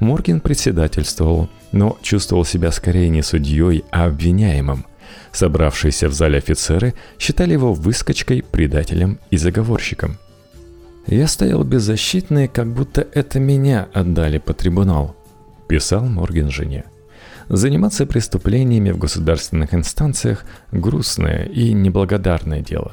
Морген 0.00 0.40
председательствовал, 0.40 1.48
но 1.72 1.98
чувствовал 2.02 2.44
себя 2.44 2.72
скорее 2.72 3.08
не 3.08 3.22
судьей, 3.22 3.84
а 3.90 4.06
обвиняемым. 4.06 4.86
Собравшиеся 5.32 6.08
в 6.08 6.12
зале 6.12 6.38
офицеры 6.38 6.94
считали 7.18 7.52
его 7.52 7.72
выскочкой, 7.72 8.42
предателем 8.42 9.18
и 9.30 9.36
заговорщиком. 9.36 10.18
«Я 11.06 11.28
стоял 11.28 11.62
беззащитный, 11.64 12.48
как 12.48 12.72
будто 12.72 13.06
это 13.12 13.38
меня 13.38 13.88
отдали 13.92 14.38
по 14.38 14.54
трибунал»,– 14.54 15.14
писал 15.68 16.06
Морген 16.06 16.50
жене. 16.50 16.84
Заниматься 17.48 18.06
преступлениями 18.06 18.90
в 18.90 18.98
государственных 18.98 19.74
инстанциях– 19.74 20.44
грустное 20.72 21.44
и 21.44 21.72
неблагодарное 21.72 22.60
дело. 22.60 22.92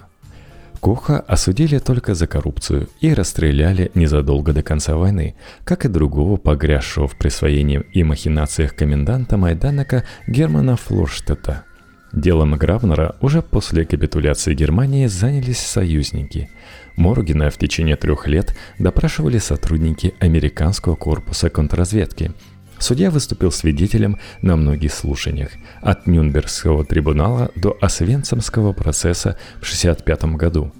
Коха 0.81 1.19
осудили 1.19 1.77
только 1.77 2.15
за 2.15 2.25
коррупцию 2.25 2.89
и 3.01 3.13
расстреляли 3.13 3.91
незадолго 3.93 4.51
до 4.51 4.63
конца 4.63 4.95
войны, 4.95 5.35
как 5.63 5.85
и 5.85 5.89
другого 5.89 6.37
погрязшего 6.37 7.07
в 7.07 7.15
присвоении 7.17 7.83
и 7.93 8.03
махинациях 8.03 8.75
коменданта 8.75 9.37
Майданака 9.37 10.03
Германа 10.27 10.75
Флорштета. 10.75 11.63
Делом 12.11 12.55
Гравнера 12.55 13.15
уже 13.21 13.41
после 13.41 13.85
капитуляции 13.85 14.53
Германии 14.53 15.05
занялись 15.05 15.59
союзники. 15.59 16.49
Моргина 16.97 17.51
в 17.51 17.57
течение 17.57 17.95
трех 17.95 18.27
лет 18.27 18.57
допрашивали 18.79 19.37
сотрудники 19.37 20.13
американского 20.19 20.95
корпуса 20.95 21.49
контрразведки– 21.49 22.31
Судья 22.81 23.11
выступил 23.11 23.51
свидетелем 23.51 24.17
на 24.41 24.55
многих 24.55 24.91
слушаниях, 24.91 25.51
от 25.81 26.07
Нюнбергского 26.07 26.83
трибунала 26.83 27.51
до 27.55 27.77
Освенцимского 27.79 28.73
процесса 28.73 29.37
в 29.61 29.69
1965 29.69 30.23
году. 30.35 30.71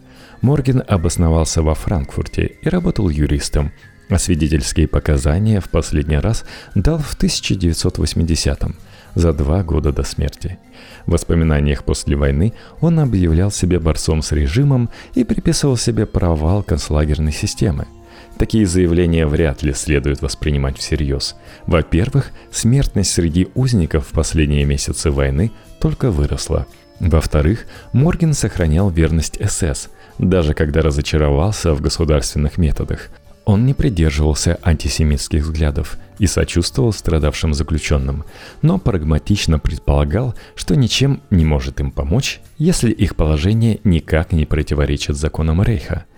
Морген 0.41 0.81
обосновался 0.87 1.61
во 1.61 1.75
Франкфурте 1.75 2.57
и 2.59 2.69
работал 2.69 3.07
юристом, 3.07 3.71
а 4.09 4.17
свидетельские 4.17 4.87
показания 4.87 5.59
в 5.61 5.69
последний 5.69 6.17
раз 6.17 6.43
дал 6.73 6.97
в 6.97 7.15
1980-м, 7.15 8.75
за 9.13 9.31
два 9.31 9.61
года 9.61 9.91
до 9.91 10.01
смерти. 10.01 10.57
В 11.05 11.11
воспоминаниях 11.11 11.83
после 11.83 12.15
войны 12.15 12.53
он 12.79 12.99
объявлял 12.99 13.51
себя 13.51 13.79
борцом 13.79 14.23
с 14.23 14.31
режимом 14.31 14.89
и 15.13 15.23
приписывал 15.23 15.77
себе 15.77 16.07
провал 16.07 16.63
концлагерной 16.63 17.31
системы– 17.31 17.85
Такие 18.41 18.65
заявления 18.65 19.27
вряд 19.27 19.62
ли 19.62 19.71
следует 19.71 20.23
воспринимать 20.23 20.75
всерьез. 20.80 21.36
Во-первых, 21.67 22.32
смертность 22.51 23.12
среди 23.12 23.49
узников 23.54 24.08
в 24.08 24.13
последние 24.13 24.65
месяцы 24.65 25.12
войны 25.12 25.51
только 25.80 26.10
выросла. 26.10 26.65
Во-вторых, 26.99 27.67
Морген 27.93 28.34
сохранял 28.34 28.89
верность 28.89 29.38
СС, 29.47 29.89
даже 30.17 30.56
когда 30.56 30.82
разочаровался 30.82 31.75
в 31.75 31.82
государственных 31.82 32.58
методах. 32.58 33.10
Он 33.45 33.67
не 33.67 33.75
придерживался 33.75 34.58
антисемитских 34.63 35.43
взглядов 35.43 35.99
и 36.17 36.25
сочувствовал 36.25 36.93
страдавшим 36.93 37.54
заключенным, 37.54 38.23
но 38.63 38.80
прагматично 38.80 39.60
предполагал, 39.60 40.34
что 40.56 40.75
ничем 40.75 41.21
не 41.30 41.45
может 41.45 41.80
им 41.80 41.91
помочь, 41.91 42.41
если 42.58 42.89
их 42.89 43.15
положение 43.15 43.80
никак 43.84 44.32
не 44.32 44.47
противоречит 44.47 45.15
законам 45.15 45.62
Рейха– 45.62 46.06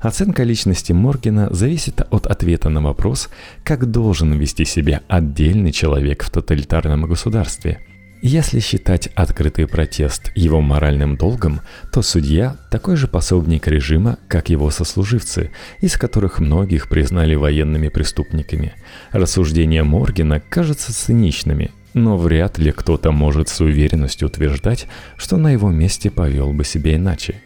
Оценка 0.00 0.44
личности 0.44 0.92
Моргена 0.92 1.48
зависит 1.52 2.00
от 2.10 2.26
ответа 2.26 2.70
на 2.70 2.80
вопрос, 2.80 3.28
как 3.64 3.90
должен 3.90 4.32
вести 4.32 4.64
себя 4.64 5.02
отдельный 5.08 5.72
человек 5.72 6.24
в 6.24 6.30
тоталитарном 6.30 7.02
государстве. 7.02 7.80
Если 8.22 8.60
считать 8.60 9.08
открытый 9.14 9.66
протест 9.66 10.30
его 10.34 10.60
моральным 10.60 11.16
долгом, 11.16 11.60
то 11.92 12.02
судья 12.02 12.56
такой 12.70 12.96
же 12.96 13.08
пособник 13.08 13.66
режима, 13.66 14.18
как 14.28 14.50
его 14.50 14.70
сослуживцы, 14.70 15.50
из 15.80 15.96
которых 15.96 16.38
многих 16.38 16.88
признали 16.88 17.34
военными 17.34 17.88
преступниками. 17.88 18.74
Рассуждения 19.10 19.84
Моргена 19.84 20.40
кажутся 20.40 20.92
циничными, 20.94 21.70
но 21.94 22.16
вряд 22.18 22.58
ли 22.58 22.72
кто-то 22.72 23.10
может 23.10 23.48
с 23.48 23.60
уверенностью 23.60 24.28
утверждать, 24.28 24.86
что 25.16 25.36
на 25.38 25.52
его 25.52 25.70
месте 25.70 26.10
повел 26.10 26.52
бы 26.52 26.64
себя 26.64 26.96
иначе. 26.96 27.36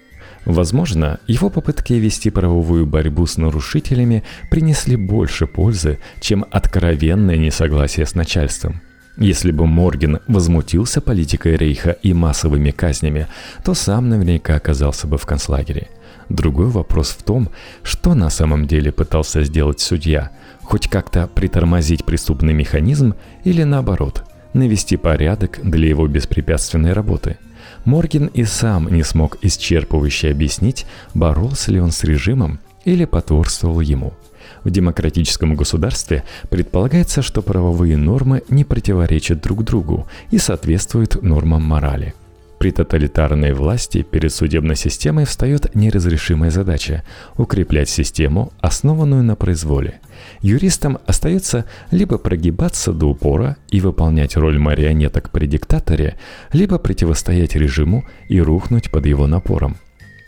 Возможно, 0.45 1.21
его 1.27 1.49
попытки 1.49 1.95
вести 1.95 2.31
правовую 2.31 2.87
борьбу 2.87 3.27
с 3.27 3.39
нарушителями 3.39 4.25
принесли 4.51 4.97
больше 4.97 5.47
пользы, 5.47 5.99
чем 6.21 6.45
откровенное 6.51 7.37
несогласие 7.37 8.05
с 8.05 8.15
начальством. 8.15 8.81
Если 9.17 9.53
бы 9.53 9.67
Морген 9.67 10.19
возмутился 10.27 11.01
политикой 11.01 11.57
Рейха 11.57 11.93
и 11.93 12.13
массовыми 12.13 12.73
казнями, 12.73 13.29
то 13.65 13.73
сам 13.73 14.09
наверняка 14.09 14.57
оказался 14.57 15.07
бы 15.07 15.19
в 15.19 15.25
концлагере. 15.25 15.89
Другой 16.29 16.67
вопрос 16.67 17.11
в 17.11 17.23
том, 17.23 17.51
что 17.83 18.15
на 18.15 18.29
самом 18.29 18.67
деле 18.67 18.93
пытался 18.93 19.45
сделать 19.45 19.81
судья– 19.81 20.31
хоть 20.65 20.89
как-то 20.89 21.27
притормозить 21.27 22.07
преступный 22.07 22.55
механизм 22.55 23.15
или 23.45 23.63
наоборот– 23.65 24.25
навести 24.55 24.97
порядок 24.97 25.59
для 25.63 25.89
его 25.89 26.07
беспрепятственной 26.09 26.93
работы. 26.95 27.37
Морген 27.85 28.27
и 28.27 28.45
сам 28.45 28.89
не 28.89 29.03
смог 29.03 29.39
исчерпывающе 29.43 30.31
объяснить, 30.31 30.87
боролся 31.13 31.71
ли 31.71 31.81
он 31.81 31.91
с 31.91 32.05
режимом 32.05 32.59
или 32.85 33.05
потворствовал 33.05 33.81
ему. 33.81 34.15
В 34.63 34.71
демократическом 34.71 35.55
государстве 35.55 36.25
предполагается, 36.49 37.23
что 37.23 37.43
правовые 37.43 37.97
нормы 37.97 38.43
не 38.49 38.65
противоречат 38.65 39.41
друг 39.43 39.65
другу 39.65 40.07
и 40.31 40.39
соответствуют 40.39 41.23
нормам 41.23 41.63
морали– 41.63 42.15
при 42.65 42.71
тоталитарной 42.71 43.53
власти 43.53 44.01
перед 44.01 44.33
судебной 44.33 44.75
системой 44.75 45.27
встает 45.27 45.75
неразрешимая 45.75 46.51
задача– 46.51 47.03
укреплять 47.37 47.91
систему, 47.91 48.55
основанную 48.63 49.23
на 49.23 49.37
произволе. 49.37 50.01
Юристам 50.41 50.97
остается 51.05 51.67
либо 51.91 52.17
прогибаться 52.17 52.95
до 52.95 53.11
упора 53.11 53.59
и 53.69 53.83
выполнять 53.83 54.39
роль 54.39 54.59
марионеток 54.59 55.29
при 55.29 55.45
диктаторе, 55.45 56.17
либо 56.55 56.79
противостоять 56.79 57.55
режиму 57.55 58.07
и 58.31 58.41
рухнуть 58.41 58.91
под 58.91 59.05
его 59.05 59.27
напором. 59.27 59.77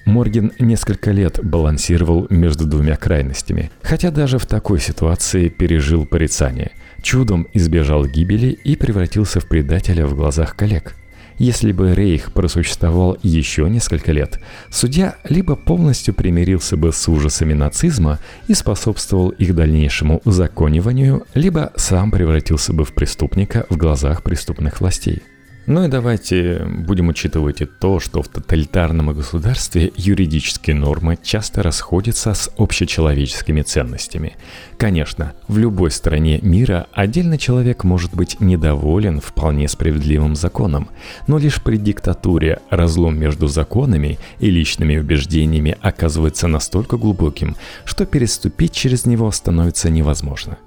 Морген 0.05 0.53
несколько 0.59 1.13
лет 1.13 1.41
балансировал 1.43 2.27
между 2.29 2.67
двумя 2.67 2.97
крайностями, 2.97 3.71
хотя 3.81 4.11
даже 4.11 4.39
в 4.39 4.45
такой 4.45 4.79
ситуации 4.79 5.49
пережил 5.49 6.05
порицание. 6.05 6.73
Чудом 7.01 7.49
избежал 7.55 8.05
гибели 8.05 8.49
и 8.49 8.77
превратился 8.77 9.41
в 9.41 9.49
предателя 9.49 10.07
в 10.07 10.15
глазах 10.15 10.55
коллег– 10.55 10.97
если 11.39 11.73
бы 11.73 11.95
Рейх 11.95 12.33
просуществовал 12.33 13.17
еще 13.23 13.69
несколько 13.69 14.13
лет, 14.13 14.41
судья 14.71 15.17
либо 15.29 15.57
полностью 15.57 16.15
примирился 16.15 16.77
бы 16.77 16.93
с 16.93 17.09
ужасами 17.09 17.53
нацизма 17.53 18.19
и 18.49 18.55
способствовал 18.55 19.31
их 19.31 19.55
дальнейшему 19.55 20.21
узакониванию, 20.25 21.27
либо 21.35 21.73
сам 21.77 22.11
превратился 22.11 22.73
бы 22.73 22.85
в 22.85 22.93
преступника 22.93 23.67
в 23.69 23.77
глазах 23.77 24.23
преступных 24.23 24.81
властей. 24.81 25.23
Ну 25.69 25.85
и 25.85 25.89
давайте 25.89 26.65
будем 26.65 27.09
учитывать 27.09 27.61
и 27.61 27.65
то, 27.65 27.99
что 27.99 28.23
в 28.23 28.29
тоталитарном 28.29 29.13
государстве 29.13 29.93
юридические 29.97 30.77
нормы 30.77 31.19
часто 31.21 31.61
расходятся 31.61 32.35
с 32.35 32.49
общечеловеческими 32.57 33.63
ценностями. 33.63 34.37
Конечно, 34.79 35.33
в 35.49 35.59
любой 35.59 35.91
стране 35.91 36.39
мира 36.41 36.87
отдельный 36.93 37.37
человек 37.37 37.83
может 37.83 38.15
быть 38.15 38.39
недоволен 38.39 39.21
вполне 39.21 39.67
справедливым 39.67 40.37
законом, 40.37 40.89
но 41.27 41.37
лишь 41.37 41.61
при 41.61 41.79
диктатуре 41.79 42.61
разлом 42.71 43.19
между 43.19 43.49
законами 43.49 44.21
и 44.39 44.51
личными 44.51 44.99
убеждениями 44.99 45.77
оказывается 45.81 46.47
настолько 46.47 46.97
глубоким, 46.97 47.57
что 47.85 48.07
переступить 48.07 48.71
через 48.71 49.05
него 49.05 49.33
становится 49.33 49.91
невозможно. 49.91 50.59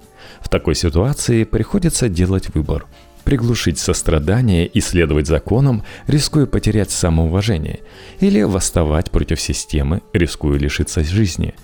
В 0.42 0.50
такой 0.50 0.74
ситуации 0.74 1.44
приходится 1.44 2.10
делать 2.10 2.54
выбор– 2.54 2.84
приглушить 3.20 3.78
сострадание 3.78 4.66
и 4.66 4.80
следовать 4.80 5.26
законам, 5.26 5.84
рискуя 6.06 6.46
потерять 6.46 6.90
самоуважение, 6.90 7.80
или 8.20 8.42
восставать 8.42 9.10
против 9.10 9.40
системы, 9.40 10.02
рискуя 10.12 10.58
лишиться 10.58 11.04
жизни. 11.04 11.54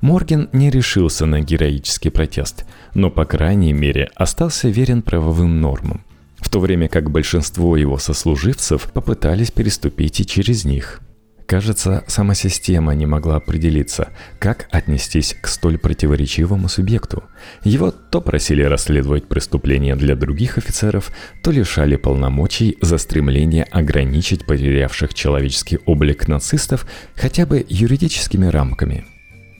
Морген 0.00 0.48
не 0.52 0.70
решился 0.70 1.26
на 1.26 1.40
героический 1.40 2.10
протест, 2.10 2.64
но, 2.94 3.10
по 3.10 3.24
крайней 3.24 3.72
мере, 3.72 4.10
остался 4.14 4.68
верен 4.68 5.02
правовым 5.02 5.60
нормам, 5.60 6.04
в 6.36 6.48
то 6.50 6.60
время 6.60 6.88
как 6.88 7.10
большинство 7.10 7.76
его 7.76 7.98
сослуживцев 7.98 8.90
попытались 8.92 9.50
переступить 9.50 10.20
и 10.20 10.26
через 10.26 10.64
них– 10.64 11.00
Кажется, 11.46 12.04
сама 12.06 12.34
система 12.34 12.94
не 12.94 13.04
могла 13.04 13.36
определиться, 13.36 14.08
как 14.38 14.66
отнестись 14.70 15.36
к 15.38 15.46
столь 15.46 15.76
противоречивому 15.76 16.68
субъекту. 16.68 17.24
Его 17.62 17.90
то 17.90 18.22
просили 18.22 18.62
расследовать 18.62 19.28
преступления 19.28 19.94
для 19.94 20.16
других 20.16 20.56
офицеров, 20.56 21.12
то 21.42 21.50
лишали 21.50 21.96
полномочий 21.96 22.78
за 22.80 22.96
стремление 22.96 23.64
ограничить 23.64 24.46
потерявших 24.46 25.12
человеческий 25.12 25.78
облик 25.84 26.28
нацистов 26.28 26.86
хотя 27.14 27.44
бы 27.44 27.64
юридическими 27.68 28.46
рамками. 28.46 29.04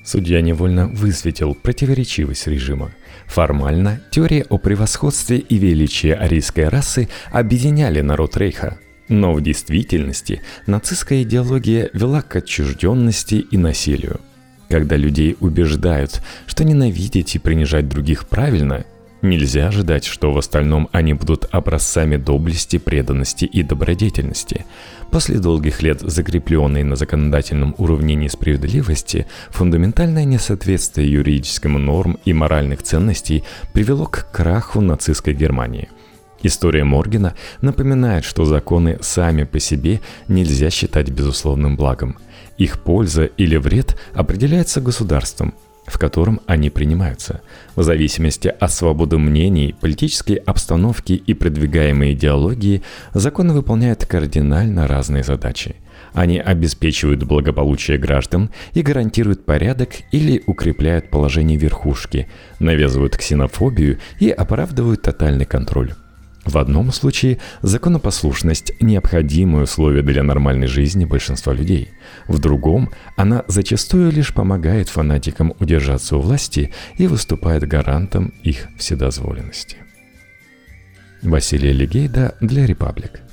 Судья 0.04 0.40
невольно 0.40 0.86
высветил 0.86 1.54
противоречивость 1.54 2.46
режима. 2.46 2.92
Формально 3.26 4.00
теория 4.10 4.46
о 4.48 4.58
превосходстве 4.58 5.38
и 5.38 5.56
величии 5.56 6.10
арийской 6.10 6.68
расы 6.68 7.08
объединяли 7.30 8.00
народ 8.00 8.36
Рейха– 8.38 8.78
но 9.08 9.32
в 9.32 9.42
действительности 9.42 10.42
нацистская 10.66 11.22
идеология 11.22 11.90
вела 11.92 12.22
к 12.22 12.36
отчужденности 12.36 13.34
и 13.50 13.56
насилию. 13.56 14.20
Когда 14.68 14.96
людей 14.96 15.36
убеждают, 15.40 16.22
что 16.46 16.64
ненавидеть 16.64 17.34
и 17.34 17.38
принижать 17.38 17.88
других 17.88 18.26
правильно, 18.26 18.84
нельзя 19.22 19.68
ожидать, 19.68 20.04
что 20.04 20.32
в 20.32 20.38
остальном 20.38 20.88
они 20.92 21.14
будут 21.14 21.46
образцами 21.50 22.16
доблести, 22.16 22.78
преданности 22.78 23.44
и 23.44 23.62
добродетельности. 23.62 24.64
После 25.10 25.38
долгих 25.38 25.82
лет 25.82 26.00
закрепленной 26.00 26.82
на 26.82 26.96
законодательном 26.96 27.74
уровне 27.78 28.14
несправедливости, 28.14 29.26
фундаментальное 29.50 30.24
несоответствие 30.24 31.12
юридическим 31.12 31.74
норм 31.74 32.18
и 32.24 32.32
моральных 32.32 32.82
ценностей 32.82 33.44
привело 33.72 34.06
к 34.06 34.30
краху 34.32 34.80
нацистской 34.80 35.34
Германии– 35.34 35.88
История 36.44 36.84
Моргена 36.84 37.34
напоминает, 37.62 38.24
что 38.24 38.44
законы 38.44 38.98
сами 39.00 39.44
по 39.44 39.58
себе 39.58 40.00
нельзя 40.28 40.68
считать 40.68 41.08
безусловным 41.08 41.74
благом. 41.74 42.18
Их 42.58 42.82
польза 42.82 43.24
или 43.24 43.56
вред 43.56 43.96
определяется 44.12 44.82
государством, 44.82 45.54
в 45.86 45.98
котором 45.98 46.42
они 46.46 46.68
принимаются. 46.68 47.40
В 47.76 47.82
зависимости 47.82 48.48
от 48.60 48.70
свободы 48.70 49.16
мнений, 49.16 49.74
политической 49.80 50.34
обстановки 50.34 51.14
и 51.14 51.32
продвигаемой 51.32 52.12
идеологии, 52.12 52.82
законы 53.14 53.54
выполняют 53.54 54.04
кардинально 54.04 54.86
разные 54.86 55.24
задачи. 55.24 55.76
Они 56.12 56.38
обеспечивают 56.38 57.24
благополучие 57.24 57.96
граждан 57.96 58.50
и 58.74 58.82
гарантируют 58.82 59.46
порядок 59.46 59.94
или 60.12 60.42
укрепляют 60.46 61.08
положение 61.08 61.56
верхушки, 61.56 62.28
навязывают 62.58 63.16
ксенофобию 63.16 63.98
и 64.20 64.28
оправдывают 64.28 65.00
тотальный 65.00 65.46
контроль. 65.46 65.94
В 66.44 66.58
одном 66.58 66.92
случае 66.92 67.38
законопослушность– 67.62 68.72
необходимое 68.80 69.64
условие 69.64 70.02
для 70.02 70.22
нормальной 70.22 70.66
жизни 70.66 71.04
большинства 71.04 71.54
людей. 71.54 71.90
В 72.28 72.38
другом 72.38 72.90
она 73.16 73.44
зачастую 73.48 74.12
лишь 74.12 74.34
помогает 74.34 74.88
фанатикам 74.88 75.54
удержаться 75.58 76.16
у 76.16 76.20
власти 76.20 76.70
и 76.96 77.06
выступает 77.06 77.66
гарантом 77.66 78.34
их 78.42 78.68
вседозволенности. 78.78 79.78
Василий 81.22 81.72
Легейда 81.72 82.34
для 82.40 82.66
«Репаблик». 82.66 83.23